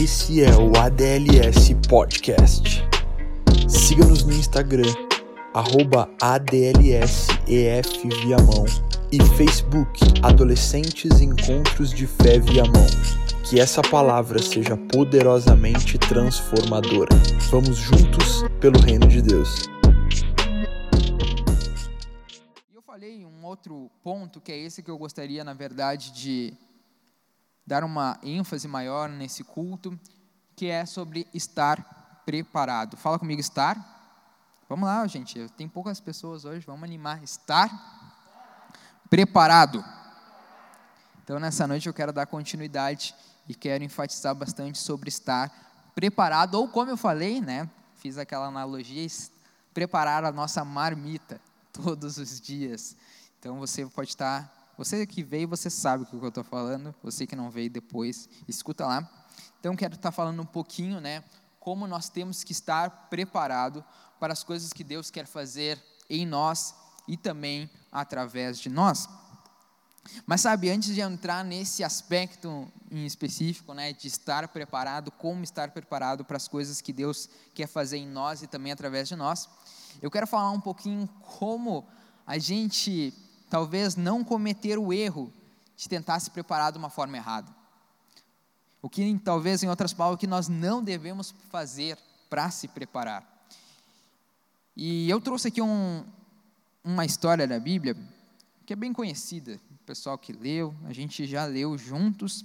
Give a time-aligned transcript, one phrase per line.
[0.00, 2.84] Esse é o ADLS Podcast.
[3.68, 4.94] Siga-nos no Instagram,
[5.52, 8.08] arroba ADLSEF
[9.10, 12.86] e Facebook Adolescentes Encontros de Fé Viamão.
[13.50, 17.16] Que essa palavra seja poderosamente transformadora.
[17.50, 19.64] Vamos juntos pelo reino de Deus.
[22.72, 26.54] Eu falei um outro ponto que é esse que eu gostaria, na verdade, de
[27.68, 30.00] dar uma ênfase maior nesse culto,
[30.56, 32.96] que é sobre estar preparado.
[32.96, 33.76] Fala comigo, estar.
[34.66, 35.46] Vamos lá, gente.
[35.50, 37.22] Tem poucas pessoas hoje, vamos animar.
[37.22, 37.68] Estar
[39.10, 39.84] preparado.
[41.22, 43.14] Então, nessa noite eu quero dar continuidade
[43.46, 45.52] e quero enfatizar bastante sobre estar
[45.94, 47.68] preparado, ou como eu falei, né?
[47.96, 49.06] Fiz aquela analogia,
[49.74, 51.38] preparar a nossa marmita
[51.70, 52.96] todos os dias.
[53.38, 56.94] Então, você pode estar você que veio, você sabe o que eu estou falando.
[57.02, 59.10] Você que não veio depois, escuta lá.
[59.58, 61.24] Então, quero estar falando um pouquinho, né?
[61.58, 63.84] Como nós temos que estar preparado
[64.20, 66.76] para as coisas que Deus quer fazer em nós
[67.08, 69.08] e também através de nós.
[70.24, 75.72] Mas sabe, antes de entrar nesse aspecto em específico, né, de estar preparado, como estar
[75.72, 79.48] preparado para as coisas que Deus quer fazer em nós e também através de nós,
[80.00, 81.84] eu quero falar um pouquinho como
[82.24, 83.12] a gente
[83.48, 85.32] talvez não cometer o erro
[85.76, 87.54] de tentar se preparar de uma forma errada.
[88.80, 93.26] O que talvez, em outras palavras, que nós não devemos fazer para se preparar.
[94.76, 96.04] E eu trouxe aqui um,
[96.84, 97.96] uma história da Bíblia
[98.64, 102.44] que é bem conhecida, o pessoal que leu, a gente já leu juntos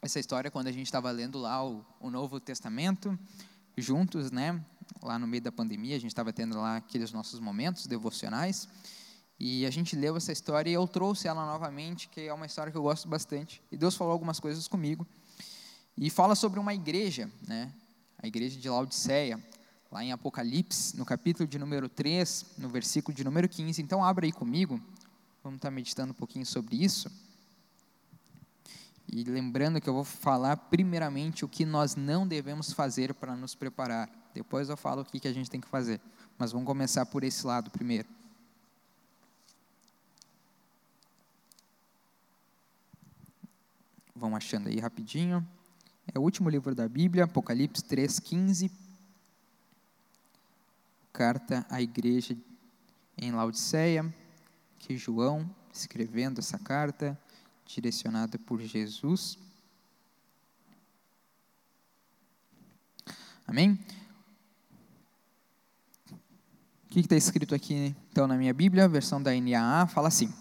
[0.00, 3.18] essa história quando a gente estava lendo lá o, o Novo Testamento,
[3.76, 4.64] juntos, né?
[5.02, 8.68] Lá no meio da pandemia, a gente estava tendo lá aqueles nossos momentos devocionais.
[9.38, 12.70] E a gente leu essa história e eu trouxe ela novamente, que é uma história
[12.70, 13.62] que eu gosto bastante.
[13.70, 15.06] E Deus falou algumas coisas comigo.
[15.96, 17.72] E fala sobre uma igreja, né?
[18.22, 19.42] a igreja de Laodiceia,
[19.90, 23.82] lá em Apocalipse, no capítulo de número 3, no versículo de número 15.
[23.82, 24.80] Então, abra aí comigo,
[25.42, 27.10] vamos estar meditando um pouquinho sobre isso.
[29.12, 33.54] E lembrando que eu vou falar primeiramente o que nós não devemos fazer para nos
[33.54, 34.08] preparar.
[34.32, 36.00] Depois eu falo o que a gente tem que fazer.
[36.38, 38.08] Mas vamos começar por esse lado primeiro.
[44.14, 45.46] Vão achando aí rapidinho.
[46.14, 48.70] É o último livro da Bíblia, Apocalipse 3,15.
[51.12, 52.36] Carta à igreja
[53.16, 54.12] em Laodiceia,
[54.78, 57.18] que João, escrevendo essa carta,
[57.64, 59.38] direcionada por Jesus.
[63.46, 63.78] Amém?
[66.84, 70.32] O que está escrito aqui, então, na minha Bíblia, versão da NAA, fala assim: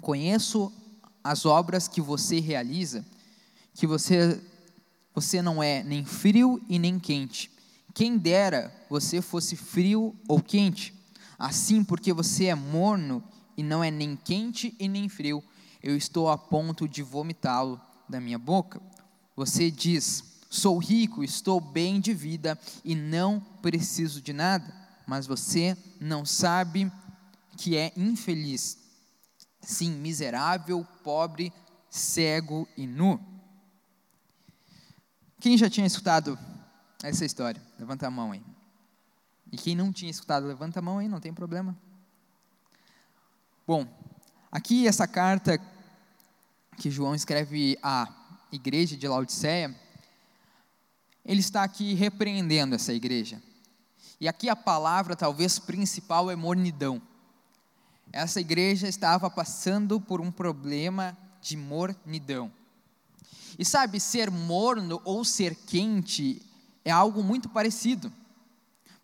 [0.00, 0.72] Conheço
[1.24, 3.02] as obras que você realiza,
[3.72, 4.38] que você,
[5.14, 7.50] você não é nem frio e nem quente.
[7.94, 10.92] Quem dera você fosse frio ou quente.
[11.38, 13.24] Assim, porque você é morno
[13.56, 15.42] e não é nem quente e nem frio,
[15.82, 18.80] eu estou a ponto de vomitá-lo da minha boca.
[19.34, 24.72] Você diz: Sou rico, estou bem de vida e não preciso de nada,
[25.06, 26.90] mas você não sabe
[27.56, 28.83] que é infeliz
[29.64, 31.52] Sim, miserável, pobre,
[31.88, 33.18] cego e nu.
[35.40, 36.38] Quem já tinha escutado
[37.02, 37.62] essa história?
[37.78, 38.42] Levanta a mão aí.
[39.50, 41.76] E quem não tinha escutado, levanta a mão aí, não tem problema.
[43.66, 43.86] Bom,
[44.52, 45.58] aqui essa carta
[46.76, 48.08] que João escreve à
[48.52, 49.74] igreja de Laodiceia,
[51.24, 53.42] ele está aqui repreendendo essa igreja.
[54.20, 57.00] E aqui a palavra talvez principal é mornidão
[58.14, 62.50] essa igreja estava passando por um problema de mornidão.
[63.58, 66.40] E sabe, ser morno ou ser quente
[66.84, 68.12] é algo muito parecido.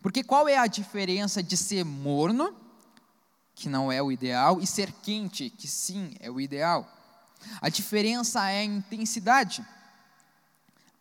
[0.00, 2.54] Porque qual é a diferença de ser morno,
[3.56, 6.88] que não é o ideal, e ser quente, que sim é o ideal?
[7.60, 9.66] A diferença é a intensidade.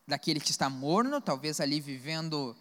[0.07, 2.55] Daquele que está morno, talvez ali vivendo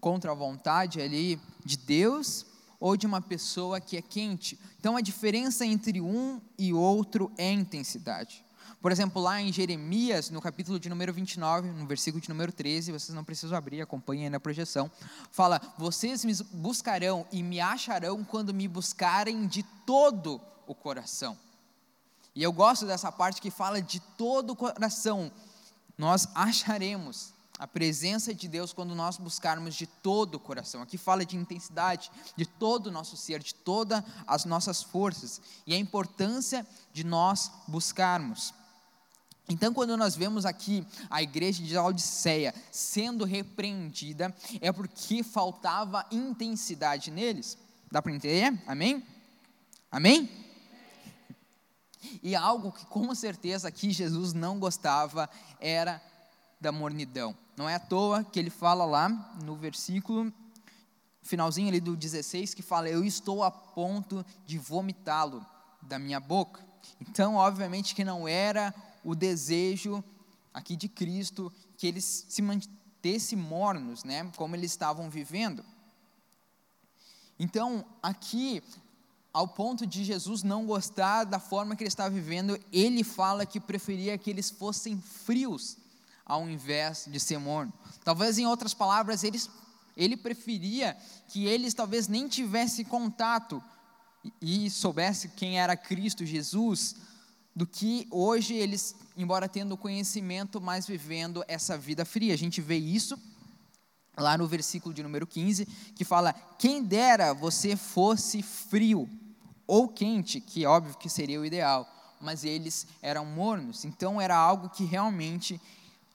[0.00, 2.46] contra a vontade ali de Deus,
[2.84, 4.60] ou de uma pessoa que é quente.
[4.78, 8.44] Então a diferença entre um e outro é intensidade.
[8.78, 12.92] Por exemplo, lá em Jeremias, no capítulo de número 29, no versículo de número 13,
[12.92, 14.90] vocês não precisam abrir, acompanhem aí na projeção,
[15.32, 21.38] fala: Vocês me buscarão e me acharão quando me buscarem de todo o coração.
[22.34, 25.32] E eu gosto dessa parte que fala de todo o coração.
[25.96, 27.33] Nós acharemos
[27.64, 30.82] a presença de Deus quando nós buscarmos de todo o coração.
[30.82, 35.72] Aqui fala de intensidade, de todo o nosso ser, de todas as nossas forças e
[35.72, 38.52] a importância de nós buscarmos.
[39.48, 47.10] Então, quando nós vemos aqui a igreja de Laodiceia sendo repreendida, é porque faltava intensidade
[47.10, 47.56] neles.
[47.90, 48.62] Dá para entender?
[48.66, 49.02] Amém?
[49.90, 50.28] Amém?
[52.22, 56.02] E algo que com certeza aqui Jesus não gostava era
[56.60, 57.36] da mornidão.
[57.56, 59.08] Não é à toa que ele fala lá
[59.44, 60.32] no versículo
[61.22, 65.44] finalzinho ali do 16 que fala: "Eu estou a ponto de vomitá-lo
[65.82, 66.64] da minha boca".
[67.00, 68.74] Então, obviamente que não era
[69.04, 70.02] o desejo
[70.52, 75.64] aqui de Cristo que eles se mantessem mornos, né, como eles estavam vivendo.
[77.38, 78.62] Então, aqui,
[79.32, 83.58] ao ponto de Jesus não gostar da forma que ele estava vivendo, ele fala que
[83.58, 85.76] preferia que eles fossem frios
[86.24, 87.72] ao invés de ser morno.
[88.02, 89.50] Talvez em outras palavras, eles,
[89.96, 90.96] ele preferia
[91.28, 93.62] que eles talvez nem tivessem contato
[94.40, 96.96] e, e soubesse quem era Cristo Jesus,
[97.54, 102.34] do que hoje eles, embora tendo conhecimento, mas vivendo essa vida fria.
[102.34, 103.18] A gente vê isso
[104.16, 109.08] lá no versículo de número 15, que fala: Quem dera você fosse frio
[109.66, 111.88] ou quente, que óbvio que seria o ideal,
[112.20, 115.60] mas eles eram mornos, então era algo que realmente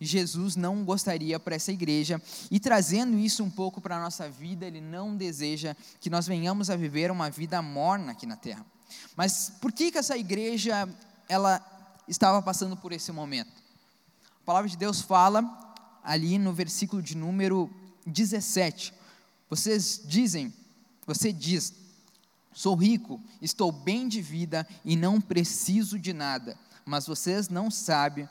[0.06, 4.66] Jesus não gostaria para essa igreja, e trazendo isso um pouco para a nossa vida,
[4.66, 8.66] ele não deseja que nós venhamos a viver uma vida morna aqui na terra.
[9.16, 10.88] Mas por que, que essa igreja
[11.30, 11.64] ela
[12.10, 13.62] estava passando por esse momento.
[14.42, 15.44] A palavra de Deus fala
[16.04, 17.70] ali no versículo de número
[18.06, 18.92] 17.
[19.48, 20.52] Vocês dizem,
[21.06, 21.74] você diz:
[22.52, 28.28] Sou rico, estou bem de vida e não preciso de nada, mas vocês não sabem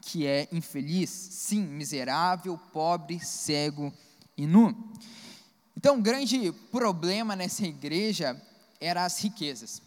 [0.00, 3.92] que é infeliz, sim, miserável, pobre, cego
[4.36, 4.92] e nu.
[5.76, 8.40] Então, o grande problema nessa igreja
[8.80, 9.82] era as riquezas.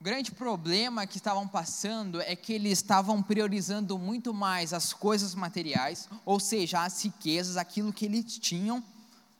[0.00, 5.34] O grande problema que estavam passando é que eles estavam priorizando muito mais as coisas
[5.34, 8.84] materiais, ou seja, as riquezas, aquilo que eles tinham,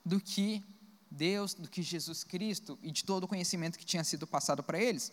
[0.04, 0.62] do que
[1.10, 4.78] Deus, do que Jesus Cristo e de todo o conhecimento que tinha sido passado para
[4.78, 5.12] eles.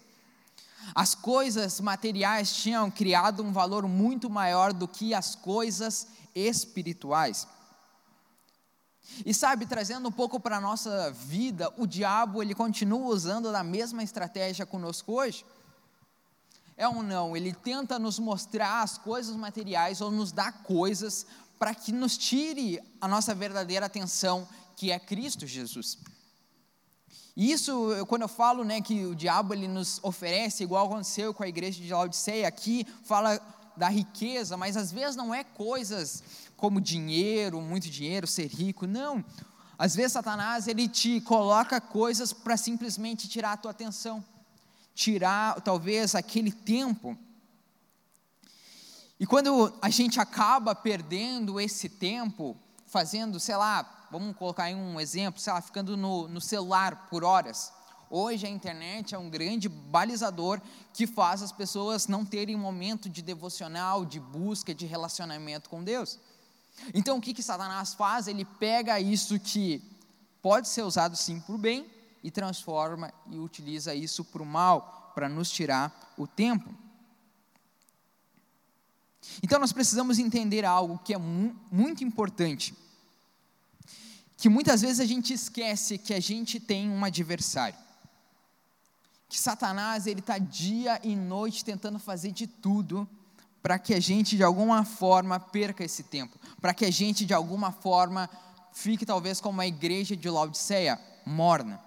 [0.94, 7.48] As coisas materiais tinham criado um valor muito maior do que as coisas espirituais.
[9.26, 13.64] E sabe, trazendo um pouco para a nossa vida, o diabo ele continua usando a
[13.64, 15.46] mesma estratégia conosco hoje.
[16.78, 17.36] É ou não?
[17.36, 21.26] Ele tenta nos mostrar as coisas materiais ou nos dar coisas
[21.60, 26.00] para que nos tire a nossa verdadeira atenção, que é Cristo Jesus.
[27.36, 31.44] E isso, quando eu falo né, que o diabo ele nos oferece, igual aconteceu com
[31.44, 33.40] a igreja de Laodiceia, aqui fala
[33.76, 36.24] da riqueza, mas às vezes não é coisas
[36.58, 39.24] como dinheiro, muito dinheiro, ser rico, não.
[39.78, 44.24] Às vezes Satanás ele te coloca coisas para simplesmente tirar a tua atenção,
[44.94, 47.18] tirar talvez aquele tempo.
[49.20, 55.00] E quando a gente acaba perdendo esse tempo, fazendo, sei lá, vamos colocar aí um
[55.00, 57.72] exemplo, sei lá, ficando no, no celular por horas.
[58.10, 60.60] Hoje a internet é um grande balizador
[60.94, 66.20] que faz as pessoas não terem momento de devocional, de busca, de relacionamento com Deus.
[66.94, 68.28] Então o que, que Satanás faz?
[68.28, 69.82] Ele pega isso que
[70.42, 71.90] pode ser usado sim para o bem
[72.22, 76.70] e transforma e utiliza isso para o mal, para nos tirar o tempo.
[79.42, 82.76] Então nós precisamos entender algo que é mu muito importante,
[84.42, 87.78] que muitas vezes a gente esquece que a gente tem um adversário,
[89.30, 93.08] que Satanás ele está dia e noite tentando fazer de tudo
[93.62, 97.36] para que a gente de alguma forma perca esse tempo, para que a gente de
[97.36, 98.28] alguma forma
[98.74, 101.80] fique talvez como a igreja de Laodiceia, morna.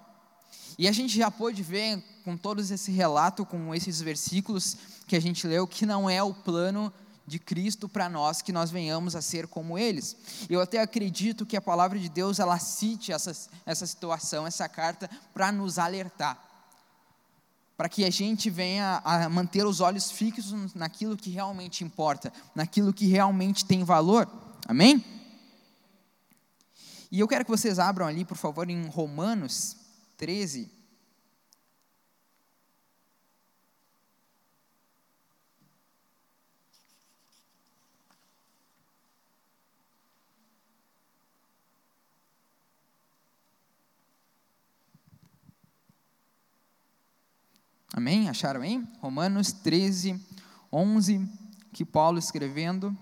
[0.78, 4.76] E a gente já pôde ver com todos esse relato, com esses versículos
[5.08, 6.92] que a gente leu, que não é o plano
[7.26, 10.16] de Cristo para nós que nós venhamos a ser como eles.
[10.48, 13.32] Eu até acredito que a palavra de Deus ela cite essa,
[13.64, 16.44] essa situação, essa carta, para nos alertar
[17.76, 22.92] para que a gente venha a manter os olhos fixos naquilo que realmente importa, naquilo
[22.92, 24.28] que realmente tem valor.
[24.66, 25.04] Amém?
[27.10, 29.76] E eu quero que vocês abram ali, por favor, em Romanos
[30.16, 30.70] 13.
[47.96, 48.28] Amém?
[48.28, 48.84] Acharam aí?
[49.00, 50.20] Romanos 13,
[50.72, 51.30] 11,
[51.72, 52.92] que Paulo escrevendo.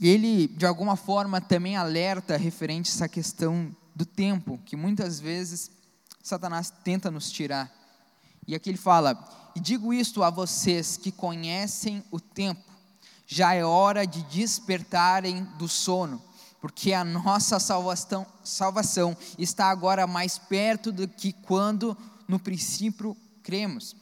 [0.00, 5.70] Ele, de alguma forma, também alerta referente a essa questão do tempo, que muitas vezes
[6.20, 7.72] Satanás tenta nos tirar.
[8.44, 12.68] E aqui ele fala: E digo isto a vocês que conhecem o tempo,
[13.24, 16.20] já é hora de despertarem do sono,
[16.60, 21.96] porque a nossa salvação, salvação está agora mais perto do que quando
[22.32, 23.94] no princípio cremos.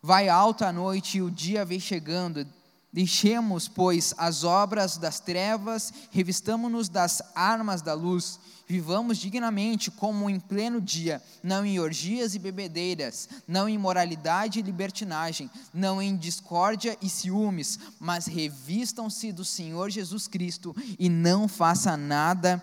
[0.00, 2.46] Vai alta a noite e o dia vem chegando.
[2.92, 10.38] Deixemos, pois, as obras das trevas, revistamo-nos das armas da luz, vivamos dignamente como em
[10.38, 16.96] pleno dia, não em orgias e bebedeiras, não em moralidade e libertinagem, não em discórdia
[17.02, 22.62] e ciúmes, mas revistam-se do Senhor Jesus Cristo e não faça nada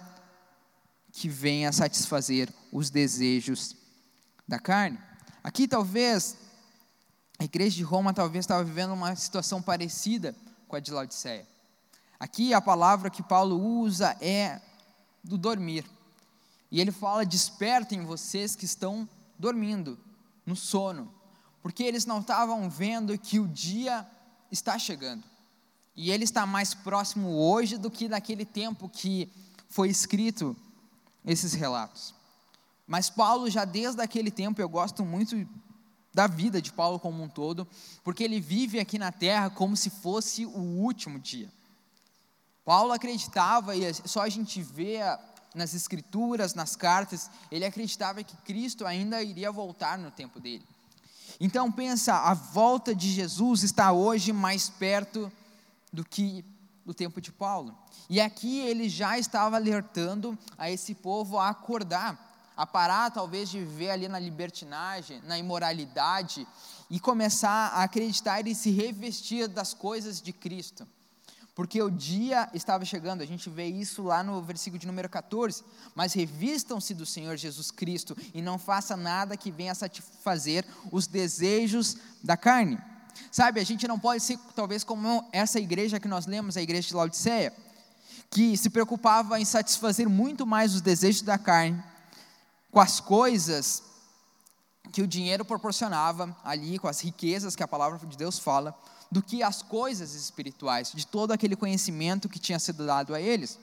[1.12, 3.85] que venha satisfazer os desejos
[4.48, 5.00] da carne.
[5.44, 6.38] Aqui talvez
[7.38, 10.36] a igreja de Roma talvez estava vivendo uma situação parecida
[10.68, 11.48] com a de Laodiceia.
[12.20, 14.62] Aqui a palavra que Paulo usa é
[15.24, 15.86] do dormir.
[16.72, 20.00] E ele fala: despertem vocês que estão dormindo,
[20.46, 21.14] no sono,
[21.62, 24.08] porque eles não estavam vendo que o dia
[24.50, 25.24] está chegando.
[25.96, 29.32] E ele está mais próximo hoje do que naquele tempo que
[29.70, 30.56] foi escrito
[31.26, 32.15] esses relatos.
[32.88, 35.48] Mas Paulo, já desde aquele tempo, eu gosto muito
[36.14, 37.68] da vida de Paulo como um todo,
[38.04, 41.52] porque ele vive aqui na terra como se fosse o último dia.
[42.64, 45.00] Paulo acreditava, e só a gente vê
[45.54, 50.66] nas escrituras, nas cartas, ele acreditava que Cristo ainda iria voltar no tempo dele.
[51.40, 55.32] Então pensa, a volta de Jesus está hoje mais perto
[55.92, 56.46] do que
[56.86, 57.78] do tempo de Paulo.
[58.10, 62.25] E aqui ele já estava alertando a esse povo a acordar,
[62.56, 66.48] a parar talvez de viver ali na libertinagem, na imoralidade
[66.90, 70.88] e começar a acreditar e se revestir das coisas de Cristo.
[71.54, 75.64] Porque o dia estava chegando, a gente vê isso lá no versículo de número 14.
[75.96, 81.96] Mas revistam-se do Senhor Jesus Cristo e não faça nada que venha satisfazer os desejos
[82.22, 82.78] da carne.
[83.32, 86.90] Sabe, a gente não pode ser talvez como essa igreja que nós lemos, a igreja
[86.90, 87.54] de Laodiceia,
[88.30, 91.82] que se preocupava em satisfazer muito mais os desejos da carne
[92.76, 93.84] com as coisas
[94.92, 98.78] que o dinheiro proporcionava ali, com as riquezas que a palavra de Deus fala,
[99.10, 103.58] do que as coisas espirituais, de todo aquele conhecimento que tinha sido dado a eles.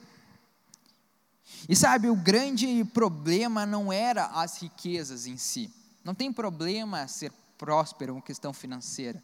[1.69, 5.71] E sabe, o grande problema não era as riquezas em si.
[6.03, 9.23] Não tem problema ser próspero, uma questão financeira.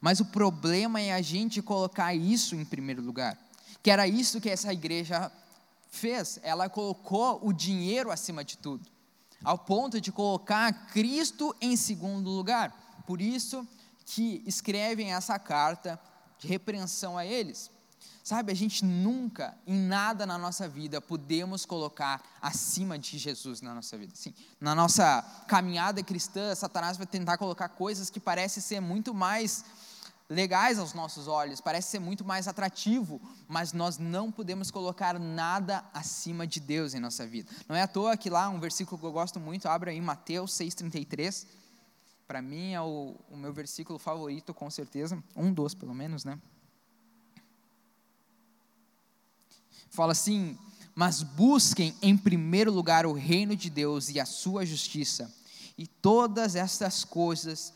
[0.00, 3.38] Mas o problema é a gente colocar isso em primeiro lugar.
[3.84, 5.30] Que era isso que essa igreja
[5.92, 6.40] fez.
[6.42, 8.97] Ela colocou o dinheiro acima de tudo
[9.42, 13.02] ao ponto de colocar Cristo em segundo lugar.
[13.06, 13.66] Por isso
[14.04, 16.00] que escrevem essa carta
[16.38, 17.70] de repreensão a eles.
[18.22, 23.74] Sabe, a gente nunca, em nada na nossa vida, podemos colocar acima de Jesus na
[23.74, 24.12] nossa vida.
[24.14, 29.64] Sim, na nossa caminhada cristã, Satanás vai tentar colocar coisas que parecem ser muito mais
[30.28, 35.82] legais aos nossos olhos, parece ser muito mais atrativo, mas nós não podemos colocar nada
[35.94, 37.50] acima de Deus em nossa vida.
[37.66, 40.52] Não é à toa que lá um versículo que eu gosto muito, abra aí Mateus
[40.52, 41.46] 6,33.
[42.26, 45.22] Para mim é o, o meu versículo favorito, com certeza.
[45.34, 46.38] Um dos, pelo menos, né?
[49.88, 50.58] Fala assim:
[50.94, 55.34] Mas busquem em primeiro lugar o reino de Deus e a sua justiça,
[55.78, 57.72] e todas estas coisas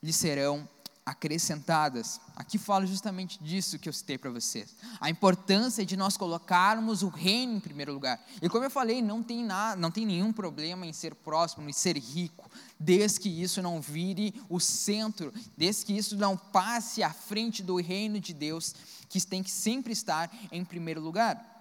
[0.00, 0.68] lhe serão
[1.06, 2.20] acrescentadas.
[2.34, 4.74] Aqui fala justamente disso que eu citei para vocês.
[5.00, 8.20] A importância de nós colocarmos o reino em primeiro lugar.
[8.42, 11.72] E como eu falei, não tem nada, não tem nenhum problema em ser próximo, em
[11.72, 17.12] ser rico, desde que isso não vire o centro, desde que isso não passe à
[17.12, 18.74] frente do reino de Deus,
[19.08, 21.54] que tem que sempre estar em primeiro lugar.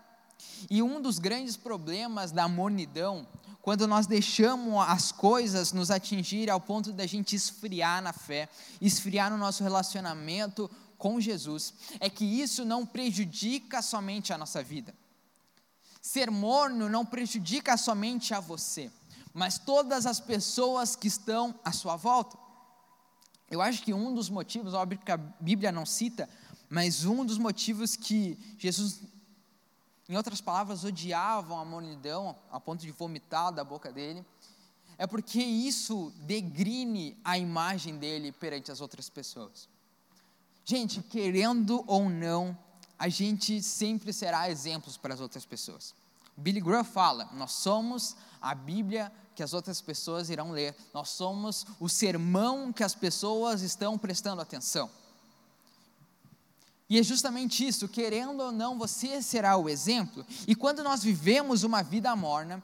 [0.69, 3.27] E um dos grandes problemas da mornidão
[3.65, 8.47] quando nós deixamos as coisas nos atingir ao ponto da gente esfriar na fé,
[8.79, 10.69] esfriar no nosso relacionamento
[10.99, 14.93] com Jesus, é que isso não prejudica somente a nossa vida.
[15.99, 18.91] Ser morno não prejudica somente a você,
[19.33, 22.37] mas todas as pessoas que estão à sua volta.
[23.49, 26.29] Eu acho que um dos motivos, óbvio que a Bíblia não cita,
[26.69, 29.01] mas um dos motivos que Jesus
[30.07, 34.25] em outras palavras, odiavam a mornidão a ponto de vomitar da boca dele,
[34.97, 39.67] é porque isso degrine a imagem dele perante as outras pessoas.
[40.63, 42.57] Gente, querendo ou não,
[42.97, 45.93] a gente sempre será exemplos para as outras pessoas.
[46.37, 51.65] Billy Graham fala: nós somos a Bíblia que as outras pessoas irão ler, nós somos
[51.79, 54.89] o sermão que as pessoas estão prestando atenção.
[56.89, 60.25] E é justamente isso, querendo ou não, você será o exemplo.
[60.47, 62.63] E quando nós vivemos uma vida morna,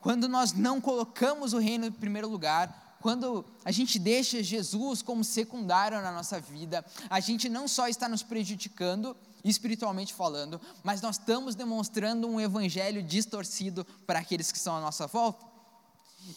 [0.00, 5.22] quando nós não colocamos o reino em primeiro lugar, quando a gente deixa Jesus como
[5.22, 11.16] secundário na nossa vida, a gente não só está nos prejudicando, espiritualmente falando, mas nós
[11.16, 15.46] estamos demonstrando um evangelho distorcido para aqueles que estão à nossa volta.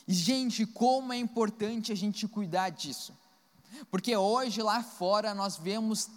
[0.07, 3.13] E, gente, como é importante a gente cuidar disso.
[3.89, 6.09] Porque hoje lá fora nós vemos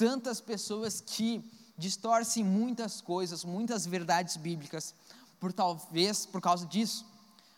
[0.00, 1.44] tantas pessoas que
[1.76, 4.94] distorcem muitas coisas, muitas verdades bíblicas,
[5.38, 7.04] por talvez por causa disso.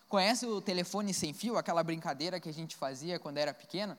[0.09, 3.97] Conhece o telefone sem fio, aquela brincadeira que a gente fazia quando era pequena?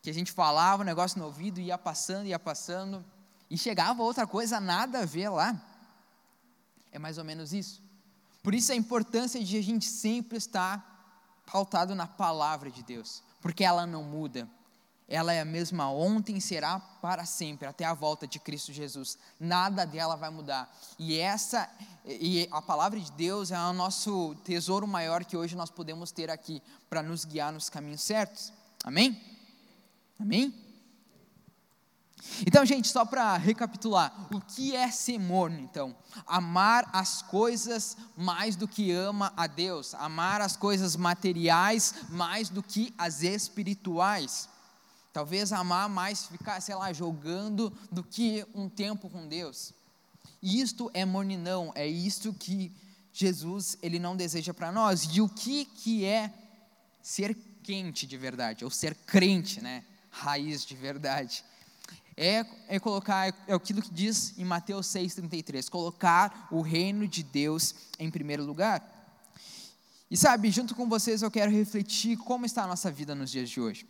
[0.00, 3.04] Que a gente falava o um negócio no ouvido, ia passando, ia passando,
[3.50, 5.60] e chegava outra coisa nada a ver lá.
[6.92, 7.82] É mais ou menos isso.
[8.40, 13.64] Por isso a importância de a gente sempre estar pautado na palavra de Deus, porque
[13.64, 14.48] ela não muda.
[15.06, 19.18] Ela é a mesma ontem, será para sempre, até a volta de Cristo Jesus.
[19.38, 20.74] Nada dela vai mudar.
[20.98, 21.68] E essa
[22.06, 26.30] e a palavra de Deus é o nosso tesouro maior que hoje nós podemos ter
[26.30, 28.52] aqui para nos guiar nos caminhos certos.
[28.82, 29.20] Amém?
[30.18, 30.54] Amém?
[32.46, 35.94] Então, gente, só para recapitular, o que é ser morno, então?
[36.26, 42.62] Amar as coisas mais do que ama a Deus, amar as coisas materiais mais do
[42.62, 44.48] que as espirituais.
[45.14, 49.72] Talvez amar mais ficar, sei lá, jogando do que um tempo com Deus.
[50.42, 52.70] Isto é morninão, é isto que
[53.14, 55.04] Jesus ele não deseja para nós.
[55.04, 56.30] E o que que é
[57.00, 59.82] ser quente de verdade, ou ser crente, né?
[60.10, 61.42] Raiz de verdade
[62.16, 67.74] é, é colocar, é aquilo que diz em Mateus 6,33, colocar o reino de Deus
[67.98, 68.90] em primeiro lugar.
[70.10, 73.50] E sabe, junto com vocês eu quero refletir como está a nossa vida nos dias
[73.50, 73.86] de hoje.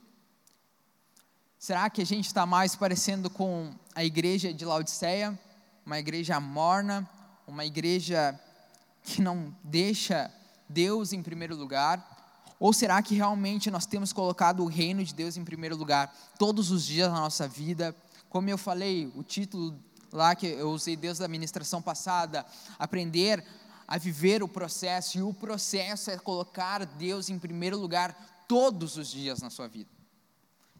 [1.64, 5.40] Será que a gente está mais parecendo com a igreja de Laodiceia,
[5.86, 7.08] uma igreja morna,
[7.46, 8.38] uma igreja
[9.02, 10.30] que não deixa
[10.68, 12.52] Deus em primeiro lugar?
[12.60, 16.70] Ou será que realmente nós temos colocado o reino de Deus em primeiro lugar todos
[16.70, 17.96] os dias da nossa vida,
[18.28, 19.74] como eu falei, o título
[20.12, 22.44] lá que eu usei desde a ministração passada,
[22.78, 23.42] aprender
[23.88, 29.10] a viver o processo, e o processo é colocar Deus em primeiro lugar todos os
[29.10, 29.93] dias na sua vida.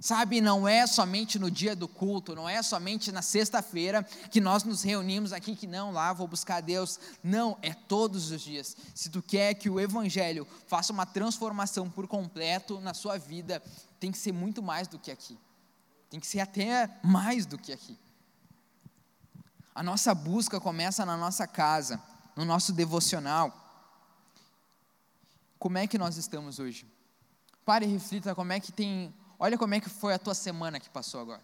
[0.01, 4.63] Sabe, não é somente no dia do culto, não é somente na sexta-feira que nós
[4.65, 6.99] nos reunimos aqui, que não, lá vou buscar Deus.
[7.23, 8.77] Não, é todos os dias.
[8.95, 13.63] Se tu quer que o Evangelho faça uma transformação por completo na sua vida,
[13.99, 15.39] tem que ser muito mais do que aqui.
[16.11, 17.99] Tem que ser até mais do que aqui.
[19.75, 22.01] A nossa busca começa na nossa casa,
[22.37, 23.53] no nosso devocional.
[25.59, 26.87] Como é que nós estamos hoje?
[27.65, 29.13] Pare e reflita como é que tem.
[29.39, 31.43] Olha como é que foi a tua semana que passou agora.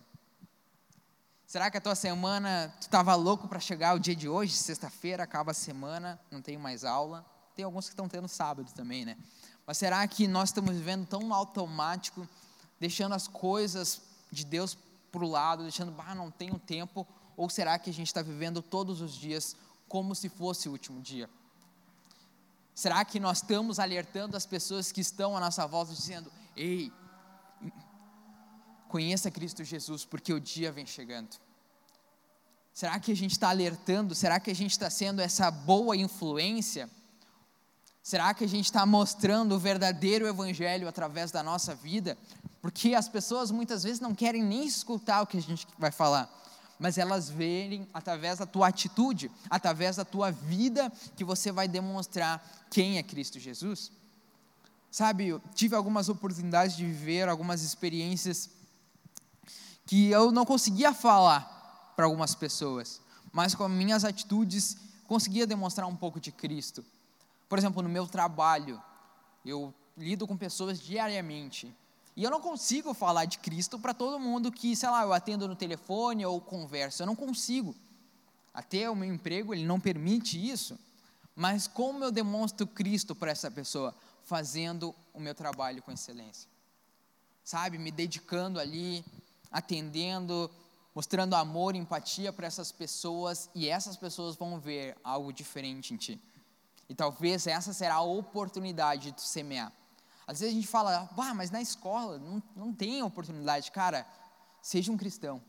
[1.46, 5.24] Será que a tua semana, tu estava louco para chegar o dia de hoje, sexta-feira,
[5.24, 7.26] acaba a semana, não tem mais aula?
[7.56, 9.16] Tem alguns que estão tendo sábado também, né?
[9.66, 12.28] Mas será que nós estamos vivendo tão automático,
[12.78, 14.00] deixando as coisas
[14.30, 14.78] de Deus
[15.10, 17.04] para o lado, deixando, ah, não tenho tempo?
[17.36, 19.56] Ou será que a gente está vivendo todos os dias
[19.88, 21.28] como se fosse o último dia?
[22.74, 26.92] Será que nós estamos alertando as pessoas que estão à nossa volta, dizendo: ei,
[28.90, 31.36] conheça Cristo Jesus, porque o dia vem chegando?
[32.74, 34.14] Será que a gente está alertando?
[34.14, 36.90] Será que a gente está sendo essa boa influência?
[38.02, 42.18] Será que a gente está mostrando o verdadeiro Evangelho através da nossa vida?
[42.60, 46.28] Porque as pessoas muitas vezes não querem nem escutar o que a gente vai falar,
[46.78, 52.66] mas elas verem através da tua atitude, através da tua vida, que você vai demonstrar
[52.70, 53.92] quem é Cristo Jesus.
[54.90, 58.50] Sabe, eu tive algumas oportunidades de viver algumas experiências
[59.90, 64.76] que eu não conseguia falar para algumas pessoas, mas com minhas atitudes
[65.08, 66.84] conseguia demonstrar um pouco de Cristo.
[67.48, 68.80] Por exemplo, no meu trabalho,
[69.44, 71.74] eu lido com pessoas diariamente
[72.14, 75.48] e eu não consigo falar de Cristo para todo mundo que, sei lá, eu atendo
[75.48, 77.02] no telefone ou converso.
[77.02, 77.74] Eu não consigo.
[78.54, 80.78] Até o meu emprego, ele não permite isso.
[81.34, 83.92] Mas como eu demonstro Cristo para essa pessoa?
[84.22, 86.48] Fazendo o meu trabalho com excelência.
[87.42, 87.76] Sabe?
[87.76, 89.04] Me dedicando ali,
[89.50, 90.50] atendendo,
[90.94, 93.50] mostrando amor, empatia para essas pessoas.
[93.54, 96.20] E essas pessoas vão ver algo diferente em ti.
[96.88, 99.72] E talvez essa será a oportunidade de tu semear.
[100.26, 103.70] Às vezes a gente fala, ah, mas na escola não, não tem oportunidade.
[103.70, 104.06] Cara,
[104.62, 105.42] seja um cristão.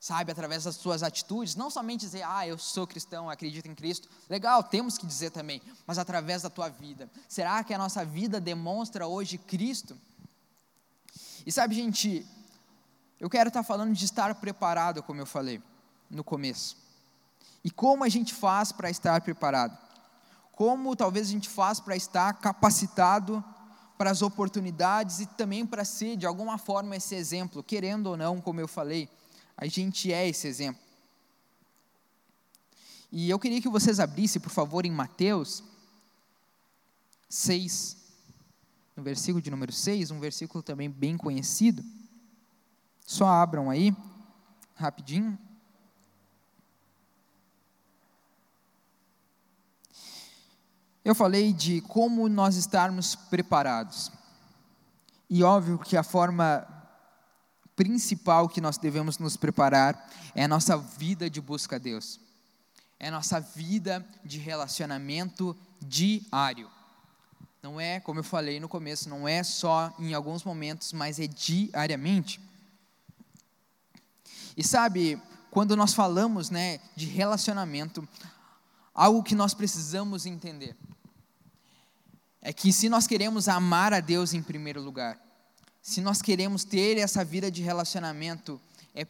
[0.00, 4.08] Sabe, através das suas atitudes, não somente dizer, ah, eu sou cristão, acredito em Cristo.
[4.30, 7.10] Legal, temos que dizer também, mas através da tua vida.
[7.28, 9.98] Será que a nossa vida demonstra hoje Cristo?
[11.44, 12.24] E sabe, gente,
[13.20, 15.60] eu quero estar falando de estar preparado, como eu falei
[16.10, 16.76] no começo.
[17.64, 19.76] E como a gente faz para estar preparado?
[20.52, 23.44] Como talvez a gente faz para estar capacitado
[23.96, 28.40] para as oportunidades e também para ser, de alguma forma, esse exemplo, querendo ou não,
[28.40, 29.08] como eu falei,
[29.56, 30.80] a gente é esse exemplo.
[33.10, 35.64] E eu queria que vocês abrissem, por favor, em Mateus
[37.28, 37.96] 6,
[38.94, 41.84] no versículo de número 6, um versículo também bem conhecido.
[43.08, 43.96] Só abram aí,
[44.74, 45.38] rapidinho.
[51.02, 54.12] Eu falei de como nós estarmos preparados.
[55.30, 56.68] E óbvio que a forma
[57.74, 62.20] principal que nós devemos nos preparar é a nossa vida de busca a Deus.
[63.00, 66.68] É a nossa vida de relacionamento diário.
[67.62, 71.26] Não é, como eu falei no começo, não é só em alguns momentos, mas é
[71.26, 72.46] diariamente.
[74.58, 78.06] E sabe, quando nós falamos, né, de relacionamento,
[78.92, 80.76] algo que nós precisamos entender
[82.42, 85.16] é que se nós queremos amar a Deus em primeiro lugar,
[85.80, 88.60] se nós queremos ter essa vida de relacionamento,
[88.96, 89.06] é,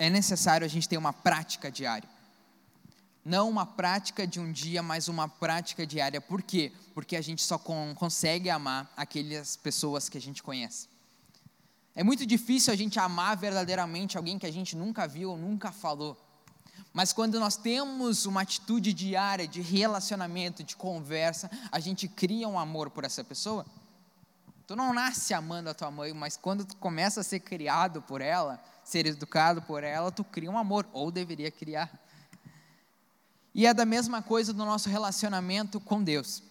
[0.00, 2.08] é necessário a gente ter uma prática diária.
[3.24, 6.20] Não uma prática de um dia, mas uma prática diária.
[6.20, 6.72] Por quê?
[6.92, 10.91] Porque a gente só consegue amar aquelas pessoas que a gente conhece.
[11.94, 15.70] É muito difícil a gente amar verdadeiramente alguém que a gente nunca viu ou nunca
[15.70, 16.16] falou.
[16.92, 22.58] Mas quando nós temos uma atitude diária de relacionamento, de conversa, a gente cria um
[22.58, 23.64] amor por essa pessoa.
[24.66, 28.20] Tu não nasce amando a tua mãe, mas quando tu começa a ser criado por
[28.20, 31.90] ela, ser educado por ela, tu cria um amor, ou deveria criar.
[33.54, 36.42] E é da mesma coisa do nosso relacionamento com Deus.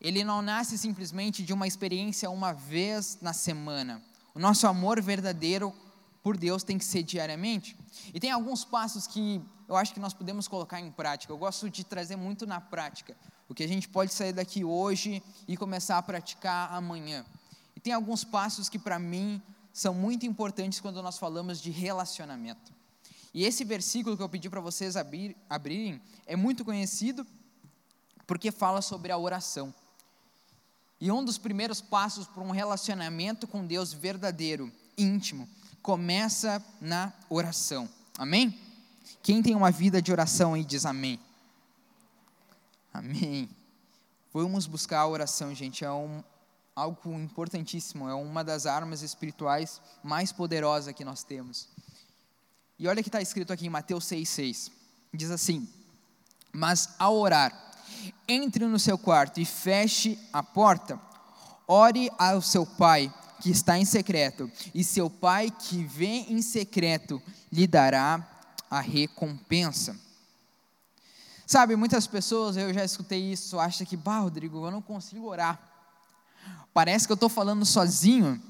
[0.00, 4.02] Ele não nasce simplesmente de uma experiência uma vez na semana.
[4.36, 5.74] O nosso amor verdadeiro
[6.22, 7.74] por Deus tem que ser diariamente.
[8.12, 11.32] E tem alguns passos que eu acho que nós podemos colocar em prática.
[11.32, 13.16] Eu gosto de trazer muito na prática.
[13.48, 17.24] O que a gente pode sair daqui hoje e começar a praticar amanhã.
[17.74, 19.40] E tem alguns passos que para mim
[19.72, 22.74] são muito importantes quando nós falamos de relacionamento.
[23.32, 27.26] E esse versículo que eu pedi para vocês abrir, abrirem é muito conhecido
[28.26, 29.72] porque fala sobre a oração.
[31.00, 35.48] E um dos primeiros passos para um relacionamento com Deus verdadeiro, íntimo,
[35.82, 37.88] começa na oração.
[38.18, 38.58] Amém?
[39.22, 41.20] Quem tem uma vida de oração aí diz amém.
[42.92, 43.48] Amém.
[44.32, 45.84] Vamos buscar a oração, gente.
[45.84, 46.22] É um,
[46.74, 48.08] algo importantíssimo.
[48.08, 51.68] É uma das armas espirituais mais poderosas que nós temos.
[52.78, 54.70] E olha o que está escrito aqui em Mateus 6,6.
[55.12, 55.66] Diz assim:
[56.52, 57.65] Mas ao orar,
[58.28, 61.00] entre no seu quarto e feche a porta,
[61.66, 67.22] ore ao seu pai que está em secreto, e seu pai que vê em secreto
[67.52, 68.26] lhe dará
[68.70, 69.96] a recompensa.
[71.46, 75.60] Sabe, muitas pessoas, eu já escutei isso, acham que, bah, Rodrigo, eu não consigo orar.
[76.74, 78.42] Parece que eu estou falando sozinho,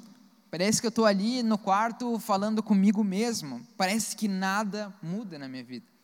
[0.51, 5.47] parece que eu estou ali no quarto falando comigo mesmo, parece que nada muda na
[5.47, 5.96] minha vida.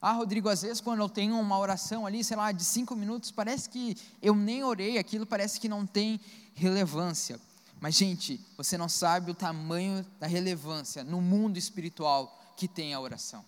[0.00, 3.30] Ah, Rodrigo, às vezes quando eu tenho uma oração ali, sei lá, de cinco minutos,
[3.30, 6.20] parece que eu nem orei, aquilo parece que não tem
[6.54, 7.40] relevância.
[7.80, 13.00] Mas, gente, você não sabe o tamanho da relevância no mundo espiritual que tem a
[13.00, 13.44] oração.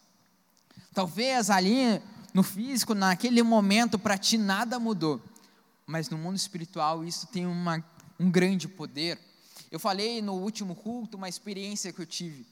[0.93, 5.23] Talvez ali no físico, naquele momento, para ti nada mudou,
[5.87, 7.85] mas no mundo espiritual isso tem uma,
[8.19, 9.21] um grande poder.
[9.71, 12.45] Eu falei no último culto uma experiência que eu tive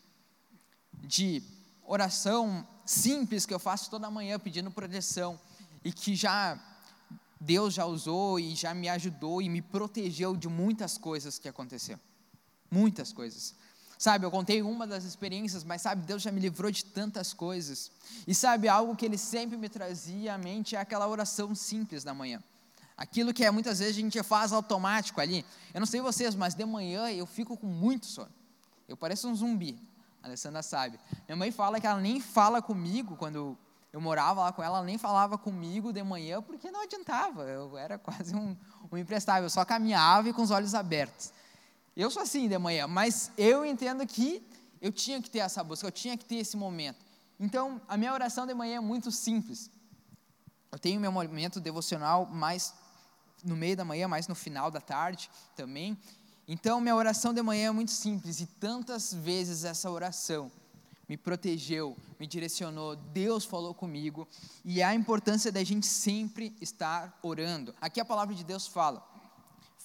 [1.02, 1.42] de
[1.84, 5.38] oração simples que eu faço toda manhã pedindo proteção
[5.84, 6.58] e que já
[7.40, 12.00] Deus já usou e já me ajudou e me protegeu de muitas coisas que aconteceram.
[12.70, 13.54] Muitas coisas.
[13.98, 17.90] Sabe, eu contei uma das experiências, mas sabe, Deus já me livrou de tantas coisas.
[18.26, 22.12] E sabe, algo que Ele sempre me trazia à mente é aquela oração simples da
[22.12, 22.42] manhã.
[22.96, 25.44] Aquilo que é, muitas vezes a gente faz automático ali.
[25.72, 28.30] Eu não sei vocês, mas de manhã eu fico com muito sono.
[28.88, 29.80] Eu pareço um zumbi.
[30.22, 30.98] A Alessandra sabe.
[31.26, 33.58] Minha mãe fala que ela nem fala comigo quando
[33.92, 37.76] eu morava lá com ela, ela nem falava comigo de manhã porque não adiantava, eu
[37.76, 38.56] era quase um,
[38.90, 41.32] um imprestável, eu só caminhava e com os olhos abertos.
[41.94, 44.42] Eu sou assim de manhã, mas eu entendo que
[44.80, 47.04] eu tinha que ter essa busca, eu tinha que ter esse momento.
[47.38, 49.70] Então, a minha oração de manhã é muito simples.
[50.70, 52.72] Eu tenho meu momento devocional mais
[53.44, 55.98] no meio da manhã, mais no final da tarde também.
[56.54, 60.52] Então, minha oração de manhã é muito simples e tantas vezes essa oração
[61.08, 64.28] me protegeu, me direcionou, Deus falou comigo,
[64.62, 67.74] e a importância da gente sempre estar orando.
[67.80, 69.02] Aqui a palavra de Deus fala: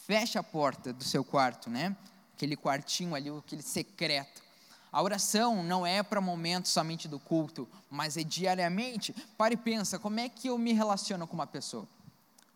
[0.05, 1.95] fecha a porta do seu quarto, né?
[2.35, 4.43] Aquele quartinho ali, aquele secreto.
[4.91, 9.15] A oração não é para momentos somente do culto, mas é diariamente.
[9.37, 11.87] Pare e pensa, como é que eu me relaciono com uma pessoa?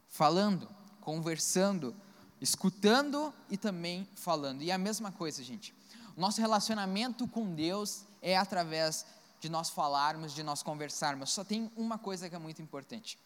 [0.09, 0.67] Falando,
[0.99, 1.95] conversando,
[2.41, 4.63] escutando e também falando.
[4.63, 5.73] E é a mesma coisa, gente.
[6.17, 9.05] Nosso relacionamento com Deus é através
[9.39, 11.31] de nós falarmos, de nós conversarmos.
[11.31, 13.17] Só tem uma coisa que é muito importante.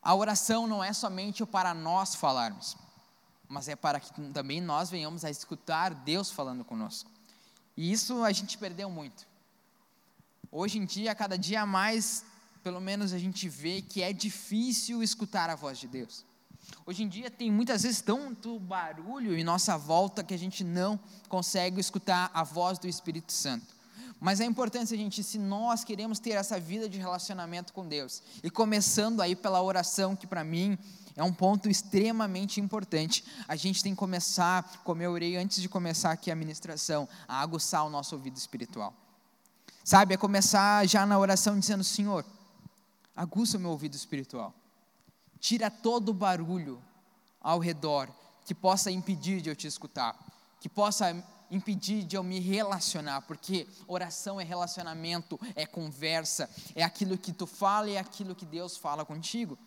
[0.00, 2.76] A oração não é somente para nós falarmos,
[3.48, 7.10] mas é para que também nós venhamos a escutar Deus falando conosco.
[7.76, 9.26] E isso a gente perdeu muito.
[10.50, 12.24] Hoje em dia, cada dia mais,
[12.62, 16.24] pelo menos a gente vê que é difícil escutar a voz de Deus.
[16.84, 20.98] Hoje em dia tem muitas vezes tanto barulho em nossa volta que a gente não
[21.28, 23.74] consegue escutar a voz do Espírito Santo.
[24.18, 28.22] Mas é importante a gente, se nós queremos ter essa vida de relacionamento com Deus,
[28.42, 30.78] e começando aí pela oração, que para mim
[31.16, 35.68] é um ponto extremamente importante, a gente tem que começar, como eu orei antes de
[35.68, 38.94] começar aqui a ministração, a aguçar o nosso ouvido espiritual.
[39.84, 42.24] Sabe, é começar já na oração dizendo: Senhor,
[43.16, 44.54] aguça o meu ouvido espiritual
[45.42, 46.80] tira todo o barulho
[47.40, 48.08] ao redor
[48.46, 50.16] que possa impedir de eu te escutar,
[50.60, 51.12] que possa
[51.50, 57.44] impedir de eu me relacionar, porque oração é relacionamento, é conversa, é aquilo que tu
[57.44, 59.58] fala e é aquilo que Deus fala contigo.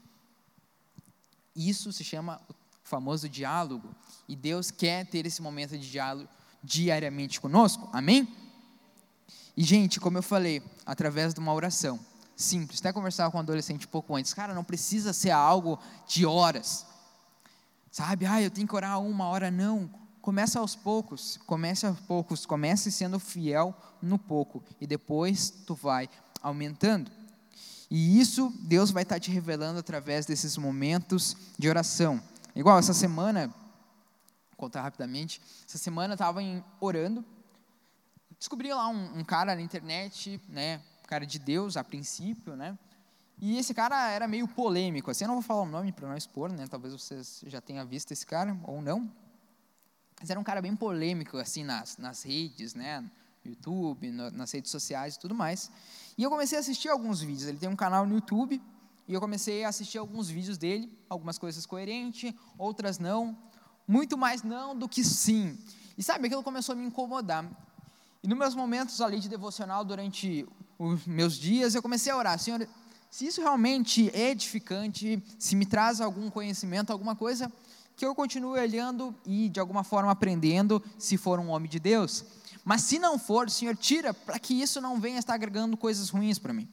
[1.54, 2.56] Isso se chama o
[2.88, 3.94] famoso diálogo,
[4.30, 6.30] e Deus quer ter esse momento de diálogo
[6.64, 8.34] diariamente conosco, amém?
[9.58, 12.00] E, gente, como eu falei, através de uma oração,
[12.36, 12.80] simples.
[12.80, 14.34] Até conversava com um adolescente um pouco antes.
[14.34, 16.86] Cara, não precisa ser algo de horas.
[17.92, 18.26] Sabe?
[18.26, 19.50] Ah, eu tenho que orar uma hora.
[19.50, 19.90] Não.
[20.22, 21.40] Começa aos poucos.
[21.46, 22.46] Comece aos poucos.
[22.46, 24.64] Comece sendo fiel no pouco.
[24.82, 26.10] E depois tu vai
[26.42, 27.10] aumentando.
[27.90, 32.22] E isso Deus vai estar te revelando através desses momentos de oração.
[32.56, 35.42] Igual essa semana, vou contar rapidamente.
[35.68, 36.40] Essa semana eu estava
[36.80, 37.24] orando.
[38.38, 40.82] Descobri lá um, um cara na internet, né?
[41.08, 42.78] Cara de Deus a princípio, né?
[43.42, 46.16] E esse cara era meio polêmico, assim, eu não vou falar o nome para não
[46.16, 46.68] expor, né?
[46.68, 49.12] Talvez vocês já tenham visto esse cara ou não.
[50.20, 53.02] Mas era um cara bem polêmico, assim, nas, nas redes, né?
[53.44, 55.70] No YouTube, no, nas redes sociais e tudo mais.
[56.18, 57.48] E eu comecei a assistir alguns vídeos.
[57.48, 58.62] Ele tem um canal no YouTube
[59.08, 63.38] e eu comecei a assistir alguns vídeos dele, algumas coisas coerentes, outras não.
[63.88, 65.58] Muito mais não do que sim.
[65.98, 67.46] E sabe, aquilo começou a me incomodar.
[68.24, 72.40] E nos meus momentos ali de devocional durante os meus dias, eu comecei a orar,
[72.40, 72.68] Senhor,
[73.10, 77.52] se isso realmente é edificante, se me traz algum conhecimento, alguma coisa,
[77.96, 82.26] que eu continue olhando e de alguma forma aprendendo, se for um homem de Deus.
[82.64, 86.38] Mas se não for, Senhor, tira para que isso não venha estar agregando coisas ruins
[86.38, 86.68] para mim.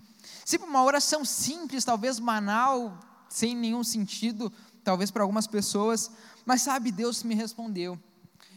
[0.45, 6.11] Se uma oração simples, talvez banal, sem nenhum sentido, talvez para algumas pessoas,
[6.45, 7.99] mas sabe, Deus me respondeu.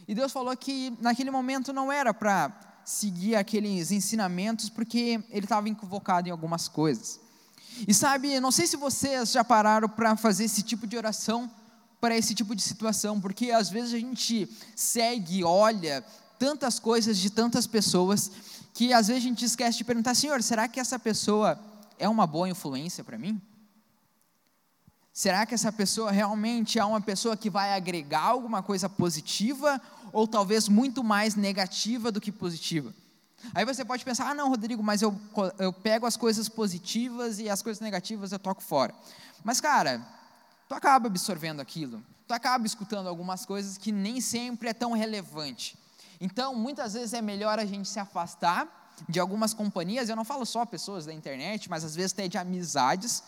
[0.08, 5.68] E Deus falou que naquele momento não era para seguir aqueles ensinamentos porque ele estava
[5.68, 7.20] equivocado em algumas coisas.
[7.88, 11.52] E sabe, não sei se vocês já pararam para fazer esse tipo de oração
[12.00, 16.06] para esse tipo de situação, porque às vezes a gente segue, olha
[16.38, 18.32] tantas coisas de tantas pessoas
[18.74, 21.60] que às vezes a gente esquece de perguntar, Senhor, será que essa pessoa
[21.98, 23.42] é uma boa influência para mim?
[25.16, 30.28] Será que essa pessoa realmente é uma pessoa que vai agregar alguma coisa positiva ou
[30.28, 32.94] talvez muito mais negativa do que positiva.
[33.54, 35.18] Aí você pode pensar, ah, não, Rodrigo, mas eu,
[35.58, 38.94] eu pego as coisas positivas e as coisas negativas eu toco fora.
[39.42, 40.06] Mas, cara,
[40.68, 45.78] tu acaba absorvendo aquilo, tu acaba escutando algumas coisas que nem sempre é tão relevante.
[46.20, 50.46] Então, muitas vezes é melhor a gente se afastar de algumas companhias, eu não falo
[50.46, 53.24] só pessoas da internet, mas às vezes até de amizades,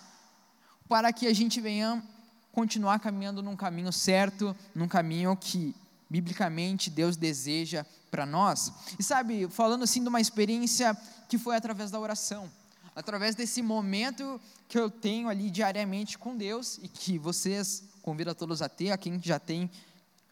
[0.88, 2.04] para que a gente venha
[2.52, 5.76] continuar caminhando num caminho certo, num caminho que
[6.10, 8.72] biblicamente Deus deseja para nós.
[8.98, 10.98] E sabe, falando assim de uma experiência
[11.28, 12.50] que foi através da oração,
[12.96, 18.34] através desse momento que eu tenho ali diariamente com Deus e que vocês convido a
[18.34, 19.70] todos a ter, a quem já tem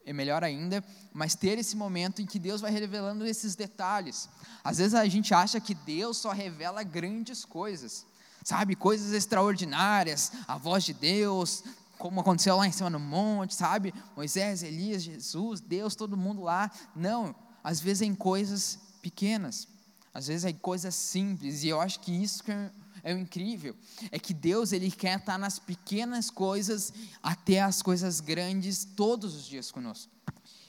[0.05, 4.29] é melhor ainda, mas ter esse momento em que Deus vai revelando esses detalhes.
[4.63, 8.05] Às vezes a gente acha que Deus só revela grandes coisas,
[8.45, 11.63] sabe, coisas extraordinárias, a voz de Deus,
[11.97, 13.91] como aconteceu lá em cima no monte, sabe?
[14.15, 16.69] Moisés, Elias, Jesus, Deus, todo mundo lá.
[16.95, 19.67] Não, às vezes é em coisas pequenas,
[20.13, 22.71] às vezes é em coisas simples, e eu acho que isso que é,
[23.03, 23.75] é o incrível,
[24.11, 29.45] é que Deus ele quer estar nas pequenas coisas até as coisas grandes todos os
[29.47, 30.11] dias conosco.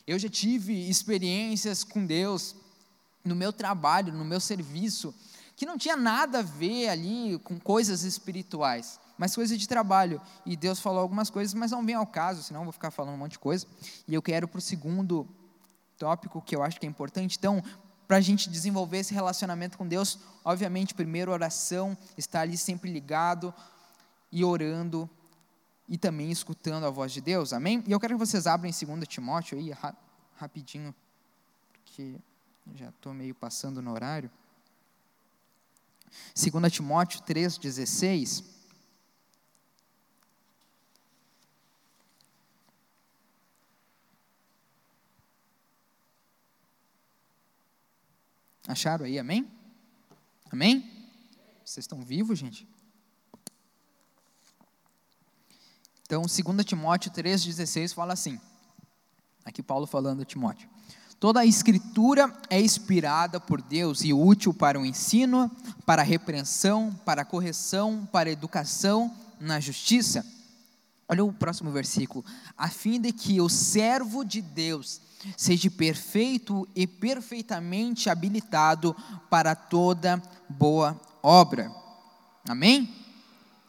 [0.07, 2.57] Eu já tive experiências com Deus
[3.23, 5.15] no meu trabalho, no meu serviço,
[5.57, 10.21] que não tinha nada a ver ali com coisas espirituais mas coisas de trabalho.
[10.45, 13.15] E Deus falou algumas coisas, mas não vem ao caso, senão eu vou ficar falando
[13.15, 13.67] um monte de coisa.
[14.07, 15.27] E eu quero para o segundo
[15.99, 17.37] tópico, que eu acho que é importante.
[17.39, 17.63] Então,
[18.07, 23.53] para a gente desenvolver esse relacionamento com Deus, obviamente, primeiro oração, estar ali sempre ligado
[24.31, 25.09] e orando
[25.89, 27.83] e também escutando a voz de Deus, amém?
[27.87, 29.95] E eu quero que vocês abram em 2 Timóteo aí, ra
[30.37, 30.95] rapidinho,
[31.73, 32.17] porque
[32.75, 34.31] já estou meio passando no horário.
[36.35, 38.45] 2 Timóteo 3,16.
[48.69, 49.51] Acharam aí, amém?
[50.51, 50.91] Amém?
[51.65, 52.67] Vocês estão vivos, gente?
[56.03, 58.41] Então, 2 Timóteo 3,16 fala assim.
[59.45, 60.69] Aqui Paulo falando a Timóteo.
[61.19, 65.51] Toda a escritura é inspirada por Deus e útil para o ensino,
[65.87, 70.25] para a repreensão, para a correção, para a educação na justiça.
[71.09, 72.25] Olha o próximo versículo.
[72.57, 75.01] A fim de que o servo de Deus
[75.37, 78.95] seja perfeito e perfeitamente habilitado
[79.31, 81.73] para toda boa obra.
[82.47, 82.95] Amém?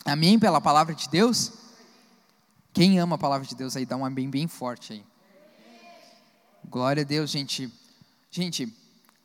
[0.04, 1.54] Amém pela palavra de Deus?
[2.74, 5.17] Quem ama a palavra de Deus aí, dá um amém bem forte aí.
[6.70, 7.72] Glória a Deus, gente.
[8.30, 8.68] Gente,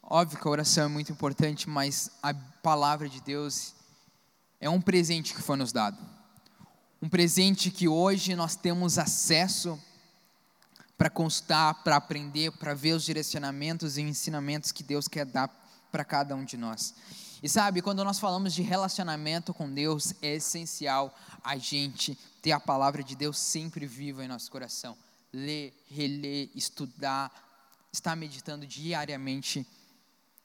[0.00, 3.74] óbvio que a oração é muito importante, mas a palavra de Deus
[4.60, 5.98] é um presente que foi nos dado.
[7.02, 9.76] Um presente que hoje nós temos acesso
[10.96, 15.48] para constar, para aprender, para ver os direcionamentos e ensinamentos que Deus quer dar
[15.90, 16.94] para cada um de nós.
[17.42, 22.60] E sabe, quando nós falamos de relacionamento com Deus, é essencial a gente ter a
[22.60, 24.96] palavra de Deus sempre viva em nosso coração
[25.32, 27.30] ler, reler, estudar,
[27.92, 29.66] estar meditando diariamente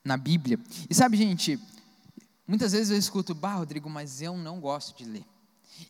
[0.03, 0.59] na Bíblia.
[0.89, 1.59] E sabe, gente,
[2.47, 5.25] muitas vezes eu escuto, bah, Rodrigo, mas eu não gosto de ler.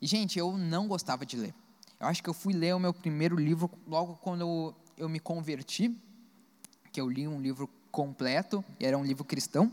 [0.02, 1.54] E, gente, eu não gostava de ler.
[2.00, 5.96] Eu acho que eu fui ler o meu primeiro livro logo quando eu, me converti,
[6.92, 9.72] que eu li um livro completo, era um livro cristão,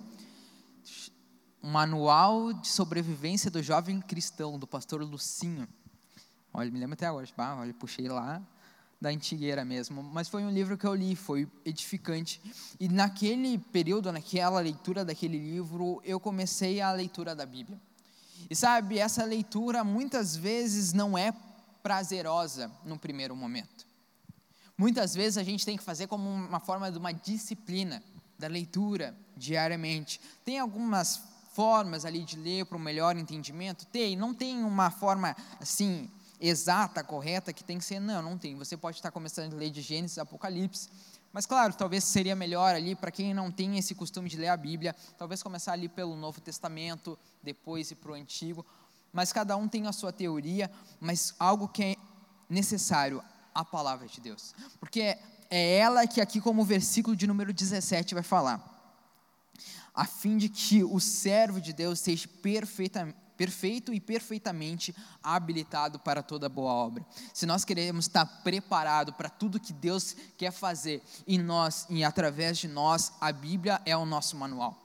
[1.62, 5.66] um manual de sobrevivência do jovem cristão, do pastor Lucinho.
[6.52, 7.26] Olha, me lembro até agora,
[7.58, 8.42] olha, puxei lá,
[9.04, 12.40] da antigueira mesmo, mas foi um livro que eu li, foi edificante.
[12.80, 17.78] E naquele período, naquela leitura daquele livro, eu comecei a leitura da Bíblia.
[18.48, 21.34] E sabe, essa leitura muitas vezes não é
[21.82, 23.86] prazerosa no primeiro momento.
[24.76, 28.02] Muitas vezes a gente tem que fazer como uma forma de uma disciplina
[28.38, 30.18] da leitura diariamente.
[30.46, 31.20] Tem algumas
[31.52, 33.84] formas ali de ler para um melhor entendimento?
[33.84, 36.08] Tem, não tem uma forma assim
[36.48, 38.54] exata, correta, que tem que ser, não, não tem.
[38.57, 40.90] Você pode estar começando a ler de Gênesis, Apocalipse,
[41.33, 44.57] mas claro, talvez seria melhor ali para quem não tem esse costume de ler a
[44.57, 48.64] Bíblia, talvez começar ali pelo Novo Testamento, depois ir para o Antigo,
[49.12, 51.96] mas cada um tem a sua teoria, mas algo que é
[52.48, 53.22] necessário,
[53.54, 55.16] a palavra de Deus, porque
[55.48, 58.70] é, ela que aqui como versículo de número 17 vai falar,
[59.94, 66.23] a fim de que o servo de Deus seja perfeitamente perfeito e perfeitamente habilitado para
[66.23, 67.05] toda boa obra.
[67.33, 72.59] Se nós queremos estar preparado para tudo que Deus quer fazer em nós e através
[72.59, 74.81] de nós, a Bíblia é o nosso manual.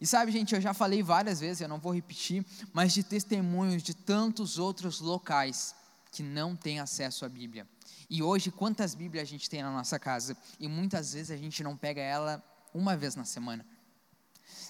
[0.00, 3.82] E sabe, gente, eu já falei várias vezes, eu não vou repetir, mas de testemunhos
[3.82, 5.74] de tantos outros locais
[6.10, 7.68] que não têm acesso à Bíblia.
[8.08, 10.36] E hoje, quantas Bíblias a gente tem na nossa casa?
[10.58, 12.42] E muitas vezes a gente não pega ela
[12.74, 13.64] uma vez na semana.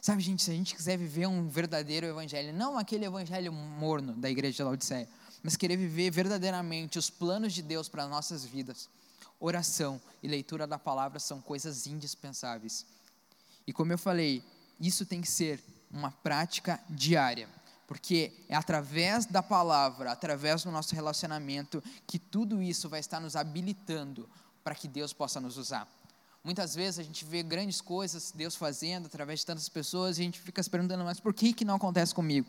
[0.01, 4.31] Sabe, gente, se a gente quiser viver um verdadeiro evangelho, não aquele evangelho morno da
[4.31, 5.09] igreja de Laodiceia,
[5.43, 8.89] mas querer viver verdadeiramente os planos de Deus para nossas vidas,
[9.39, 12.87] oração e leitura da palavra são coisas indispensáveis.
[13.67, 14.43] E como eu falei,
[14.81, 17.47] isso tem que ser uma prática diária,
[17.87, 23.37] porque é através da palavra, através do nosso relacionamento, que tudo isso vai estar nos
[23.37, 24.27] habilitando
[24.65, 25.87] para que Deus possa nos usar.
[26.43, 30.25] Muitas vezes a gente vê grandes coisas Deus fazendo através de tantas pessoas e a
[30.25, 32.49] gente fica se perguntando, mas por que, que não acontece comigo?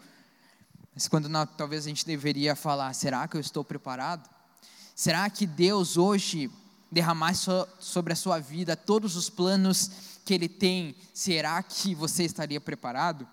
[0.94, 4.30] Mas quando não, talvez a gente deveria falar, será que eu estou preparado?
[4.96, 6.50] Será que Deus hoje
[6.92, 7.50] derramasse
[7.80, 9.92] sobre a sua vida todos os planos
[10.26, 13.28] que Ele tem, será que você estaria preparado?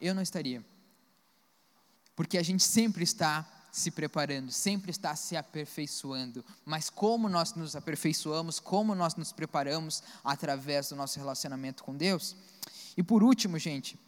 [0.00, 0.64] Eu não estaria.
[2.14, 6.44] Porque a gente sempre está se preparando, sempre está se aperfeiçoando.
[6.64, 12.36] Mas como nós nos aperfeiçoamos, como nós nos preparamos através do nosso relacionamento com Deus?
[12.96, 13.98] E por último, gente,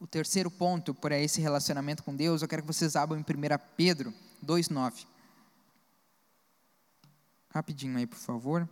[0.00, 3.24] o terceiro ponto para esse relacionamento com Deus, eu quero que vocês abram em 1
[3.76, 4.12] Pedro
[4.44, 5.06] 2,9.
[7.50, 8.68] Rapidinho aí, por favor,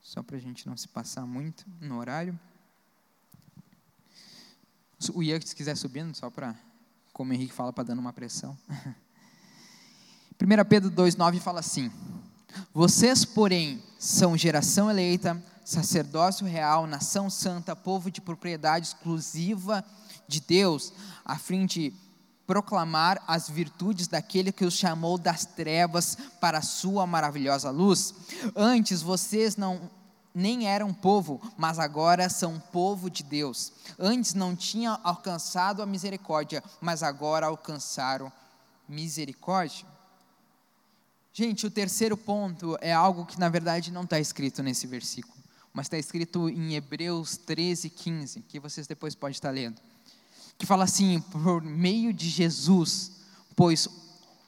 [0.00, 2.38] só para a gente não se passar muito no horário.
[5.12, 6.54] O Ian, se quiser subindo, só para
[7.14, 8.58] como o Henrique fala, para dando uma pressão.
[10.36, 11.90] 1 Pedro 2,9 fala assim:
[12.74, 19.84] Vocês, porém, são geração eleita, sacerdócio real, nação santa, povo de propriedade exclusiva
[20.26, 20.92] de Deus,
[21.24, 21.94] a fim de
[22.46, 28.12] proclamar as virtudes daquele que os chamou das trevas para a sua maravilhosa luz?
[28.56, 29.88] Antes vocês não
[30.34, 33.72] nem eram povo, mas agora são povo de Deus.
[33.98, 38.32] Antes não tinham alcançado a misericórdia, mas agora alcançaram
[38.88, 39.86] misericórdia.
[41.32, 45.34] Gente, o terceiro ponto é algo que na verdade não está escrito nesse versículo,
[45.72, 49.80] mas está escrito em Hebreus 13, 15, que vocês depois podem estar lendo
[50.58, 53.12] que fala assim: por meio de Jesus,
[53.56, 53.88] pois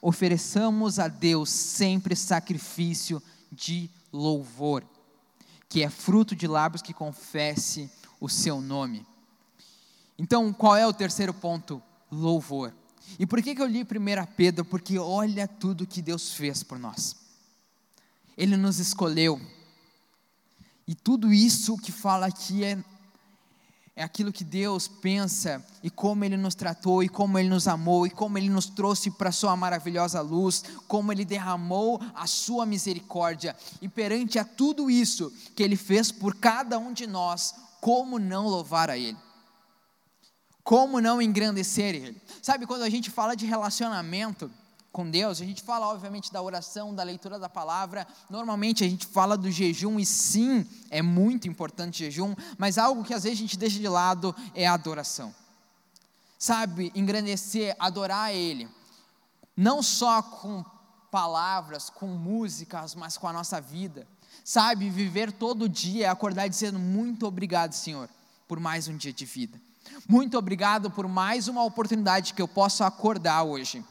[0.01, 4.85] ofereçamos a Deus sempre sacrifício de louvor,
[5.69, 7.91] que é fruto de lábios que confesse
[8.21, 9.07] o seu nome.
[10.19, 11.83] Então, qual é o terceiro ponto?
[12.11, 12.73] Louvor.
[13.19, 13.87] E por que, que eu li 1
[14.37, 14.65] Pedro?
[14.65, 17.17] Porque olha tudo que Deus fez por nós.
[18.37, 19.41] Ele nos escolheu.
[20.87, 22.83] E tudo isso que fala aqui é
[23.99, 28.07] é aquilo que Deus pensa e como Ele nos tratou, e como Ele nos amou,
[28.07, 32.67] e como Ele nos trouxe para a Sua maravilhosa luz, como Ele derramou a Sua
[32.67, 33.57] misericórdia.
[33.81, 38.47] E perante a tudo isso que Ele fez por cada um de nós, como não
[38.47, 39.17] louvar a Ele?
[40.63, 42.21] Como não engrandecer Ele?
[42.43, 44.51] Sabe, quando a gente fala de relacionamento,
[44.97, 49.05] com Deus, a gente fala obviamente da oração, da leitura da palavra, normalmente a gente
[49.05, 53.43] fala do jejum, e sim, é muito importante jejum, mas algo que às vezes a
[53.43, 55.35] gente deixa de lado é a adoração.
[56.39, 58.71] Sabe, engrandecer, adorar Ele,
[59.55, 60.65] não só com
[61.11, 64.09] palavras, com músicas, mas com a nossa vida.
[64.43, 68.09] Sabe, viver todo dia, acordar dizendo muito obrigado, Senhor,
[68.49, 69.61] por mais um dia de vida.
[70.09, 73.85] Muito obrigado por mais uma oportunidade que eu posso acordar hoje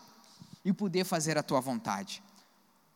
[0.66, 2.22] e poder fazer a tua vontade.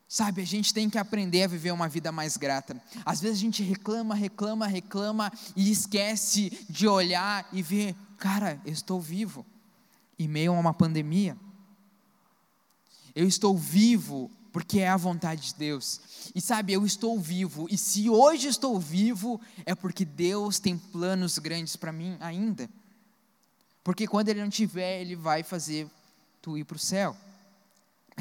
[0.08, 2.82] Sabe, a gente tem que aprender a viver uma vida mais grata.
[3.06, 8.74] Às vezes a gente reclama, reclama, reclama e esquece de olhar e ver, cara, eu
[8.74, 9.46] estou vivo
[10.18, 11.38] em meio a uma pandemia.
[13.14, 16.02] Eu estou vivo porque é a vontade de Deus.
[16.34, 21.38] E sabe, eu estou vivo, e se hoje estou vivo, é porque Deus tem planos
[21.38, 22.68] grandes para mim ainda.
[23.84, 25.88] Porque quando Ele não tiver, Ele vai fazer
[26.42, 27.16] tu ir para o céu.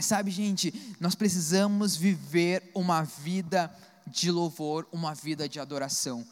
[0.00, 3.72] Sabe, gente, nós precisamos viver uma vida
[4.06, 6.26] de louvor, uma vida de adoração.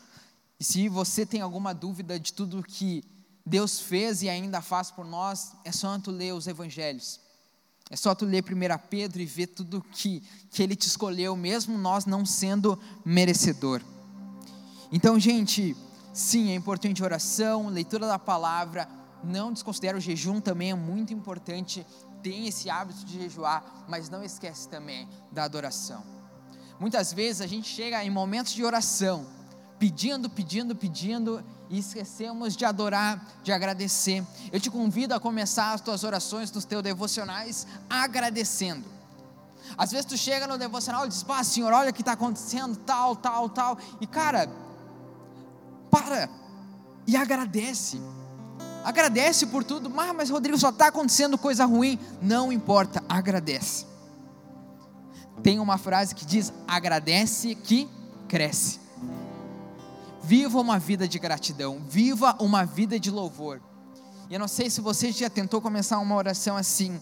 [0.59, 3.05] E se você tem alguma dúvida de tudo que
[3.45, 7.21] Deus fez e ainda faz por nós, é só tu ler os evangelhos.
[7.89, 11.79] É só tu ler 1 Pedro e ver tudo que, que Ele te escolheu, mesmo
[11.79, 13.81] nós não sendo merecedor.
[14.91, 15.77] Então, gente,
[16.13, 18.89] sim, é importante oração, leitura da palavra,
[19.23, 21.87] não desconsidera o jejum, também é muito importante
[22.29, 26.03] tem esse hábito de jejuar, mas não esquece também da adoração.
[26.81, 29.25] Muitas vezes a gente chega em momentos de oração,
[29.79, 34.25] pedindo, pedindo, pedindo, e esquecemos de adorar, de agradecer.
[34.53, 38.85] Eu te convido a começar as tuas orações, dos teus devocionais, agradecendo.
[39.79, 42.77] Às vezes tu chega no devocional e diz, pá, Senhor, olha o que está acontecendo,
[42.79, 43.79] tal, tal, tal.
[44.01, 44.51] E cara,
[45.93, 46.29] para
[47.07, 48.01] e agradece.
[48.87, 49.91] Agradece por tudo.
[49.91, 51.99] Mas, mas Rodrigo, só está acontecendo coisa ruim.
[52.23, 53.85] Não importa, agradece.
[55.43, 57.89] Tem uma frase que diz: agradece que
[58.29, 58.79] cresce.
[60.23, 63.61] Viva uma vida de gratidão, viva uma vida de louvor.
[64.31, 67.01] E eu não sei se você já tentou começar uma oração assim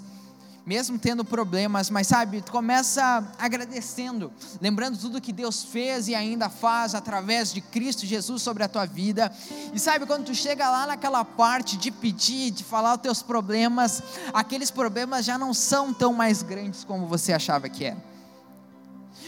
[0.67, 6.95] mesmo tendo problemas, mas sabe, começa agradecendo, lembrando tudo que Deus fez e ainda faz
[6.95, 9.31] através de Cristo Jesus sobre a tua vida.
[9.75, 14.03] E sabe, quando tu chega lá naquela parte de pedir, de falar os teus problemas,
[14.33, 18.03] aqueles problemas já não são tão mais grandes como você achava que era.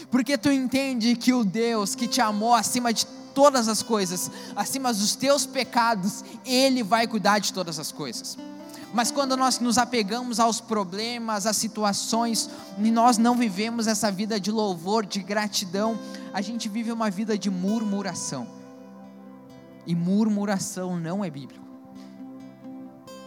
[0.09, 4.91] Porque tu entende que o Deus que te amou acima de todas as coisas, acima
[4.91, 8.35] dos teus pecados, Ele vai cuidar de todas as coisas.
[8.93, 14.39] Mas quando nós nos apegamos aos problemas, às situações, e nós não vivemos essa vida
[14.39, 15.99] de louvor, de gratidão,
[16.33, 18.47] a gente vive uma vida de murmuração.
[19.85, 21.65] E murmuração não é bíblico.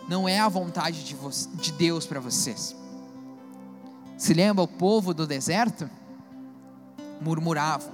[0.09, 1.17] Não é a vontade de,
[1.55, 2.75] de Deus para vocês.
[4.17, 5.89] Se lembra o povo do deserto?
[7.21, 7.93] Murmuravam.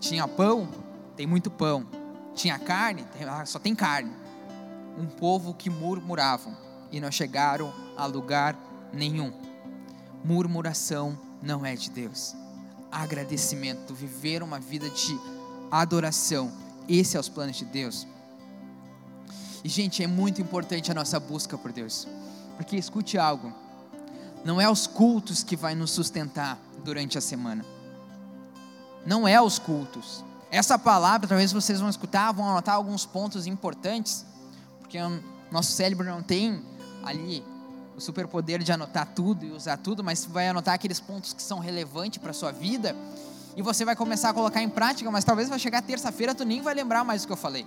[0.00, 0.68] Tinha pão?
[1.16, 1.86] Tem muito pão.
[2.34, 3.04] Tinha carne?
[3.28, 4.12] Ah, só tem carne.
[4.96, 8.56] Um povo que murmuravam e não chegaram a lugar
[8.92, 9.32] nenhum.
[10.24, 12.34] Murmuração não é de Deus.
[12.90, 15.18] Agradecimento, viver uma vida de
[15.70, 16.52] adoração,
[16.88, 18.06] esse é os planos de Deus.
[19.64, 22.06] E gente, é muito importante a nossa busca por Deus.
[22.56, 23.52] Porque escute algo,
[24.44, 27.64] não é os cultos que vai nos sustentar durante a semana.
[29.04, 30.24] Não é os cultos.
[30.50, 34.24] Essa palavra, talvez vocês vão escutar, vão anotar alguns pontos importantes,
[34.80, 34.98] porque
[35.50, 36.62] nosso cérebro não tem
[37.06, 37.44] ali
[37.96, 41.58] o superpoder de anotar tudo e usar tudo, mas vai anotar aqueles pontos que são
[41.58, 42.94] relevantes para sua vida
[43.56, 46.60] e você vai começar a colocar em prática, mas talvez vai chegar terça-feira tu nem
[46.60, 47.66] vai lembrar mais o que eu falei.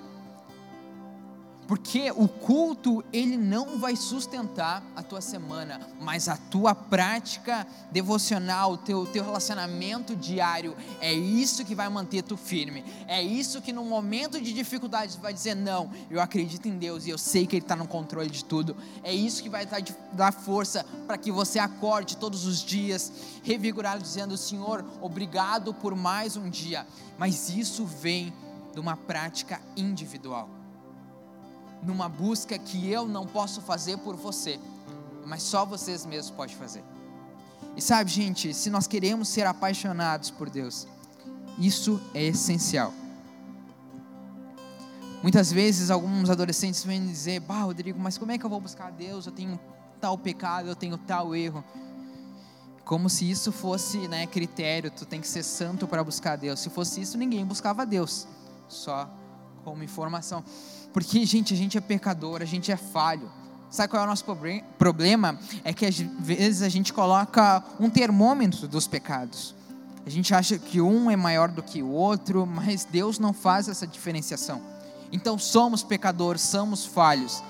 [1.70, 8.72] Porque o culto, ele não vai sustentar a tua semana, mas a tua prática devocional,
[8.72, 12.84] o teu, teu relacionamento diário, é isso que vai manter tu firme.
[13.08, 17.12] É isso que no momento de dificuldade vai dizer: Não, eu acredito em Deus e
[17.12, 18.76] eu sei que Ele está no controle de tudo.
[19.04, 19.68] É isso que vai
[20.14, 23.14] dar força para que você acorde todos os dias,
[23.44, 26.88] revigorado, dizendo: Senhor, obrigado por mais um dia.
[27.16, 28.34] Mas isso vem
[28.74, 30.59] de uma prática individual
[31.82, 34.60] numa busca que eu não posso fazer por você,
[35.26, 36.84] mas só vocês mesmos podem fazer.
[37.76, 40.88] E sabe, gente, se nós queremos ser apaixonados por Deus,
[41.58, 42.94] isso é essencial.
[45.22, 48.92] Muitas vezes alguns adolescentes vêm dizer: Bah, Rodrigo, mas como é que eu vou buscar
[48.92, 49.26] Deus?
[49.26, 49.60] Eu tenho
[50.00, 51.64] tal pecado, eu tenho tal erro.
[52.86, 56.60] Como se isso fosse né, critério, tu tem que ser santo para buscar Deus.
[56.60, 58.28] Se fosse isso, ninguém buscava Deus,
[58.68, 59.10] só
[59.64, 60.44] como informação.
[60.94, 63.30] Porque, gente, a gente é pecador, a gente é falho.
[63.70, 64.26] Sabe qual é o nosso
[64.78, 65.40] problema?
[65.64, 69.54] É que às vezes a gente coloca um termômetro dos pecados.
[70.06, 73.68] A gente acha que um é maior do que o outro, mas Deus não faz
[73.68, 74.60] essa diferenciação.
[75.12, 77.44] Então somos pecadores, somos falhos.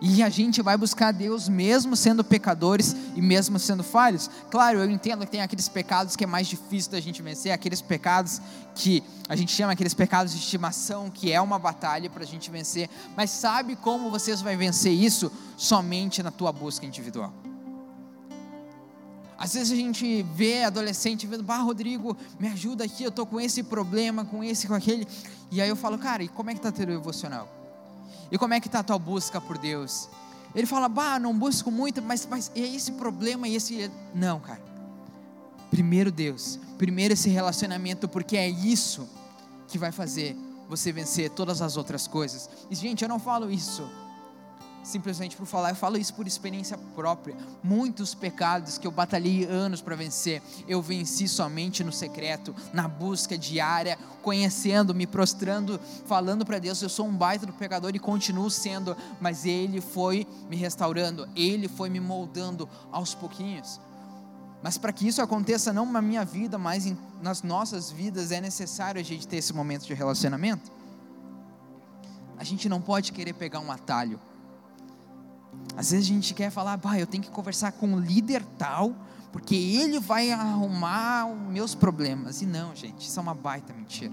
[0.00, 4.30] E a gente vai buscar Deus mesmo sendo pecadores e mesmo sendo falhos.
[4.50, 7.80] Claro, eu entendo que tem aqueles pecados que é mais difícil da gente vencer, aqueles
[7.80, 8.40] pecados
[8.74, 12.50] que a gente chama aqueles pecados de estimação, que é uma batalha para a gente
[12.50, 12.90] vencer.
[13.16, 15.32] Mas sabe como vocês vão vencer isso?
[15.56, 17.32] Somente na tua busca individual.
[19.38, 23.40] Às vezes a gente vê adolescente vendo, bah, Rodrigo, me ajuda aqui, eu estou com
[23.40, 25.06] esse problema, com esse, com aquele.
[25.50, 27.65] E aí eu falo, cara, e como é que está teu devocional?
[28.30, 30.08] E como é que está a tua busca por Deus?
[30.54, 33.90] Ele fala, bah, não busco muito, mas, mas é esse problema e esse.
[34.14, 34.62] Não, cara.
[35.70, 39.08] Primeiro Deus, primeiro esse relacionamento, porque é isso
[39.68, 40.36] que vai fazer
[40.68, 42.48] você vencer todas as outras coisas.
[42.70, 43.88] E, gente, eu não falo isso
[44.86, 47.36] simplesmente por falar, eu falo isso por experiência própria.
[47.62, 53.36] Muitos pecados que eu batalhei anos para vencer, eu venci somente no secreto, na busca
[53.36, 58.50] diária, conhecendo, me prostrando, falando para Deus, eu sou um baita do pecador e continuo
[58.50, 63.80] sendo, mas Ele foi me restaurando, Ele foi me moldando aos pouquinhos.
[64.62, 68.40] Mas para que isso aconteça não na minha vida, mas em, nas nossas vidas, é
[68.40, 70.72] necessário a gente ter esse momento de relacionamento.
[72.38, 74.20] A gente não pode querer pegar um atalho.
[75.76, 78.94] Às vezes a gente quer falar, bah, eu tenho que conversar com o líder tal,
[79.30, 82.40] porque ele vai arrumar os meus problemas.
[82.40, 84.12] E não, gente, isso é uma baita mentira.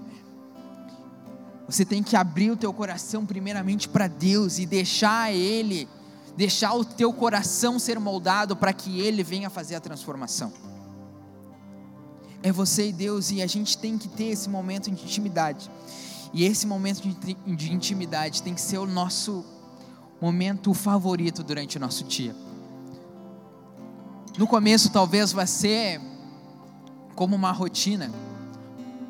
[1.66, 5.88] Você tem que abrir o teu coração primeiramente para Deus e deixar Ele,
[6.36, 10.52] deixar o teu coração ser moldado para que Ele venha fazer a transformação.
[12.42, 15.70] É você e Deus e a gente tem que ter esse momento de intimidade.
[16.34, 17.00] E esse momento
[17.46, 19.42] de intimidade tem que ser o nosso
[20.20, 22.34] momento favorito durante o nosso dia.
[24.36, 26.00] No começo, talvez vai ser
[27.14, 28.10] como uma rotina,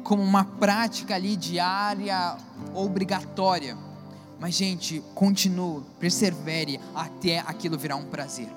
[0.03, 2.37] como uma prática ali diária,
[2.75, 3.77] obrigatória.
[4.39, 8.49] Mas, gente, continue, persevere até aquilo virar um prazer.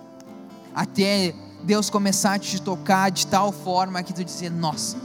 [0.75, 1.33] Até
[1.63, 4.97] Deus começar a te tocar de tal forma que tu dizer, nossa,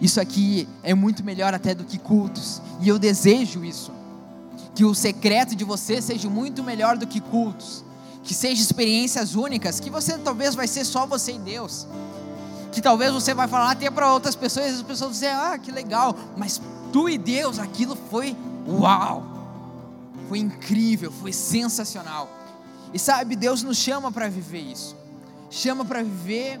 [0.00, 2.62] isso aqui é muito melhor até do que cultos.
[2.80, 3.92] E eu desejo isso
[4.74, 7.84] que o secreto de você seja muito melhor do que cultos,
[8.22, 11.86] que sejam experiências únicas, que você talvez vai ser só você e Deus,
[12.72, 15.56] que talvez você vai falar até para outras pessoas, e as pessoas vão dizer, ah,
[15.58, 16.60] que legal, mas
[16.92, 18.36] tu e Deus, aquilo foi
[18.66, 19.22] uau,
[20.28, 22.28] foi incrível, foi sensacional.
[22.92, 24.96] E sabe, Deus nos chama para viver isso,
[25.50, 26.60] chama para viver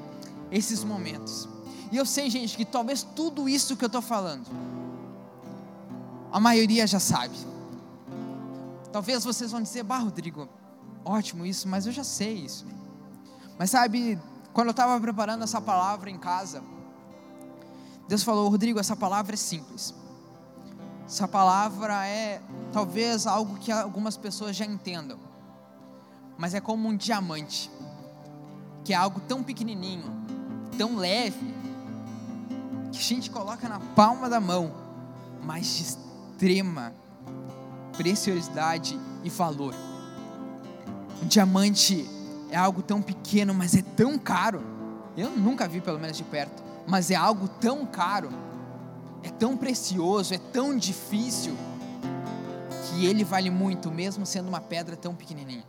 [0.52, 1.48] esses momentos.
[1.90, 4.46] E eu sei, gente, que talvez tudo isso que eu estou falando,
[6.30, 7.53] a maioria já sabe
[8.94, 10.48] Talvez vocês vão dizer, bah, Rodrigo,
[11.04, 12.64] ótimo isso, mas eu já sei isso.
[13.58, 14.16] Mas sabe,
[14.52, 16.62] quando eu estava preparando essa palavra em casa,
[18.06, 19.92] Deus falou, Rodrigo, essa palavra é simples.
[21.04, 22.40] Essa palavra é
[22.72, 25.18] talvez algo que algumas pessoas já entendam,
[26.38, 27.68] mas é como um diamante,
[28.84, 30.04] que é algo tão pequenininho,
[30.78, 31.52] tão leve,
[32.92, 34.72] que a gente coloca na palma da mão,
[35.42, 36.92] mas de extrema
[37.96, 39.74] preciosidade e valor.
[41.22, 42.08] Um diamante
[42.50, 44.62] é algo tão pequeno, mas é tão caro.
[45.16, 48.30] Eu nunca vi, pelo menos de perto, mas é algo tão caro,
[49.22, 51.56] é tão precioso, é tão difícil,
[52.84, 55.64] que ele vale muito, mesmo sendo uma pedra tão pequenininha.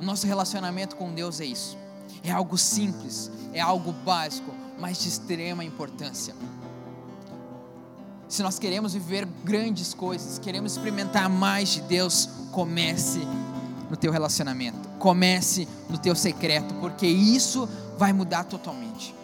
[0.00, 1.76] O nosso relacionamento com Deus é isso.
[2.22, 6.34] É algo simples, é algo básico, mas de extrema importância.
[8.34, 13.20] Se nós queremos viver grandes coisas, queremos experimentar mais de Deus, comece
[13.88, 19.14] no teu relacionamento, comece no teu secreto, porque isso vai mudar totalmente.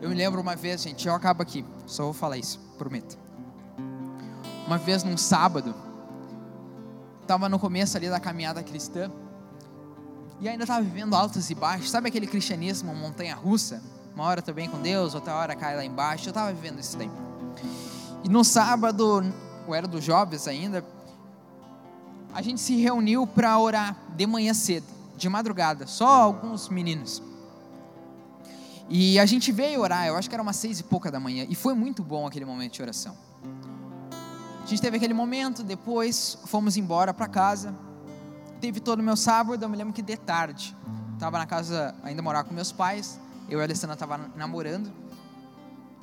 [0.00, 3.16] Eu me lembro uma vez, gente, eu acabo aqui, só vou falar isso, prometo.
[4.66, 5.72] Uma vez num sábado,
[7.22, 9.08] estava no começo ali da caminhada cristã,
[10.40, 13.80] e ainda estava vivendo altos e baixos, sabe aquele cristianismo montanha russa?
[14.14, 16.96] Uma hora estou bem com Deus, outra hora cai lá embaixo, eu estava vivendo isso
[16.96, 17.10] daí.
[18.22, 19.24] E no sábado,
[19.66, 20.84] eu era dos jovens ainda,
[22.32, 24.86] a gente se reuniu para orar de manhã cedo,
[25.16, 27.22] de madrugada, só alguns meninos.
[28.88, 31.44] E a gente veio orar, eu acho que era umas seis e pouca da manhã,
[31.48, 33.16] e foi muito bom aquele momento de oração.
[34.62, 37.74] A gente teve aquele momento, depois fomos embora para casa.
[38.60, 40.74] Teve todo o meu sábado, eu me lembro que de tarde,
[41.12, 44.92] estava na casa, ainda morava com meus pais, eu e a Alessandra estava namorando,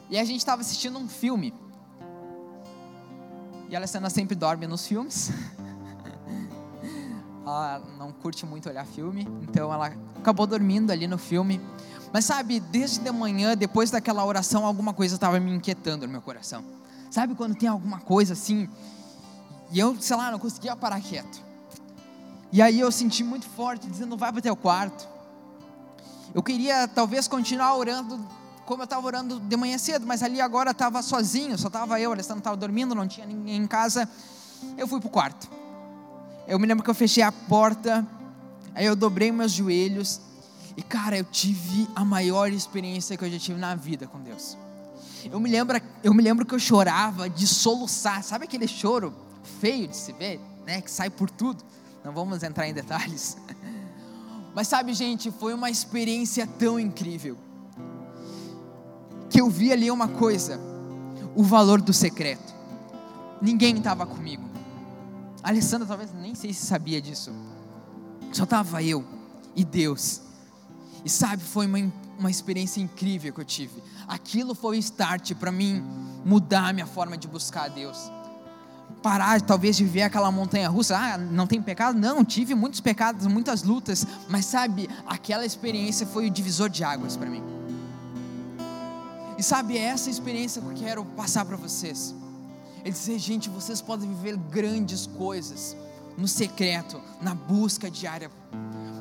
[0.10, 1.54] e a gente estava assistindo um filme.
[3.70, 5.32] E a Alessandra sempre dorme nos filmes.
[7.46, 11.62] ela não curte muito olhar filme, então ela acabou dormindo ali no filme.
[12.14, 16.22] Mas sabe, desde de manhã, depois daquela oração, alguma coisa estava me inquietando no meu
[16.22, 16.64] coração.
[17.10, 18.70] Sabe quando tem alguma coisa assim,
[19.72, 21.42] e eu, sei lá, não conseguia parar quieto.
[22.52, 25.08] E aí eu senti muito forte, dizendo: vai para o teu quarto.
[26.34, 28.20] Eu queria talvez continuar orando
[28.66, 32.12] como eu estava orando de manhã cedo, mas ali agora estava sozinho, só estava eu,
[32.12, 34.08] Alessandro estava dormindo, não tinha ninguém em casa.
[34.78, 35.50] Eu fui para o quarto.
[36.48, 38.08] Eu me lembro que eu fechei a porta,
[38.74, 40.22] aí eu dobrei meus joelhos,
[40.78, 44.58] e cara, eu tive a maior experiência que eu já tive na vida com Deus.
[45.26, 49.14] Eu me lembro, eu me lembro que eu chorava de soluçar, sabe aquele choro
[49.60, 51.64] feio de se ver, né, que sai por tudo.
[52.04, 53.38] Não vamos entrar em detalhes.
[54.54, 57.38] Mas sabe, gente, foi uma experiência tão incrível
[59.30, 60.60] que eu vi ali uma coisa,
[61.36, 62.54] o valor do secreto.
[63.42, 64.44] Ninguém estava comigo.
[65.42, 67.32] A Alessandra talvez nem sei se sabia disso.
[68.32, 69.06] Só estava eu
[69.56, 70.22] e Deus.
[71.04, 73.82] E sabe, foi uma, uma experiência incrível que eu tive.
[74.08, 75.82] Aquilo foi o start para mim
[76.26, 77.98] mudar a minha forma de buscar a Deus.
[79.02, 80.96] Parar, talvez, viver aquela montanha russa.
[80.96, 81.98] Ah, não tem pecado?
[81.98, 84.06] Não, tive muitos pecados, muitas lutas.
[84.30, 87.44] Mas sabe, aquela experiência foi o divisor de águas para mim.
[89.38, 92.14] E sabe, é essa experiência que eu quero passar para vocês.
[92.84, 95.76] É dizer, gente, vocês podem viver grandes coisas
[96.16, 98.30] no secreto, na busca diária.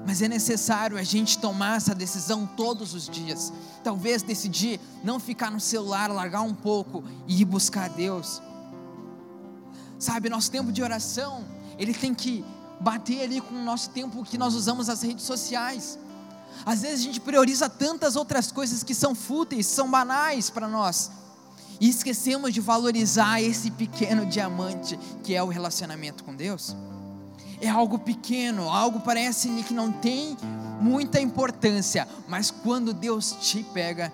[0.06, 3.52] Mas é necessário a gente tomar essa decisão todos os dias.
[3.84, 8.40] Talvez decidir não ficar no celular, largar um pouco e ir buscar Deus.
[10.00, 11.44] Sabe, nosso tempo de oração,
[11.78, 12.42] ele tem que
[12.80, 15.98] bater ali com o nosso tempo que nós usamos as redes sociais.
[16.64, 21.10] Às vezes a gente prioriza tantas outras coisas que são fúteis, são banais para nós
[21.78, 26.74] e esquecemos de valorizar esse pequeno diamante que é o relacionamento com Deus.
[27.60, 30.34] É algo pequeno, algo parece que não tem
[30.80, 34.10] muita importância, mas quando Deus te pega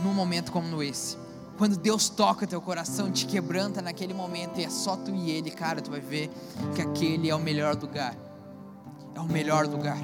[0.00, 1.16] num momento como esse,
[1.56, 5.50] quando Deus toca teu coração, te quebranta naquele momento e é só tu e Ele,
[5.50, 6.30] cara, tu vai ver
[6.74, 8.16] que aquele é o melhor lugar.
[9.14, 9.98] É o melhor lugar.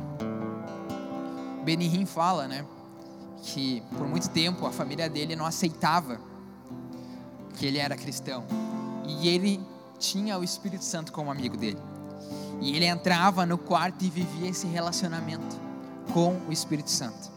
[1.64, 2.64] Benihim fala, né,
[3.42, 6.18] que por muito tempo a família dele não aceitava
[7.55, 8.44] que ele era cristão.
[9.07, 9.61] E ele
[9.99, 11.78] tinha o Espírito Santo como amigo dele.
[12.61, 15.61] E ele entrava no quarto e vivia esse relacionamento
[16.12, 17.30] com o Espírito Santo.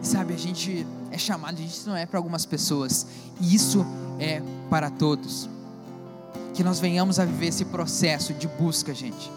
[0.00, 3.06] E sabe, a gente é chamado, isso não é para algumas pessoas,
[3.38, 3.84] isso
[4.18, 5.48] é para todos.
[6.54, 9.30] Que nós venhamos a viver esse processo de busca, gente,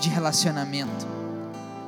[0.00, 1.06] de relacionamento,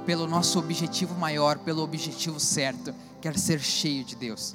[0.05, 4.55] pelo nosso objetivo maior, pelo objetivo certo, quer ser cheio de Deus.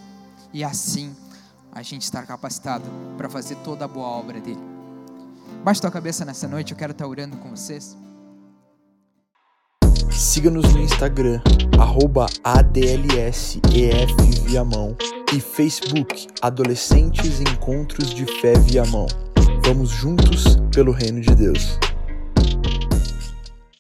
[0.54, 1.16] E assim
[1.72, 2.86] a gente estar capacitado
[3.18, 4.62] para fazer toda a boa obra dele.
[5.64, 7.98] Baixe tua cabeça nessa noite, eu quero estar orando com vocês.
[10.12, 11.42] Siga-nos no Instagram,
[11.80, 13.62] arroba ADLSEF
[15.34, 19.08] e Facebook Adolescentes Encontros de Fé Viamão.
[19.66, 21.80] Vamos juntos pelo Reino de Deus.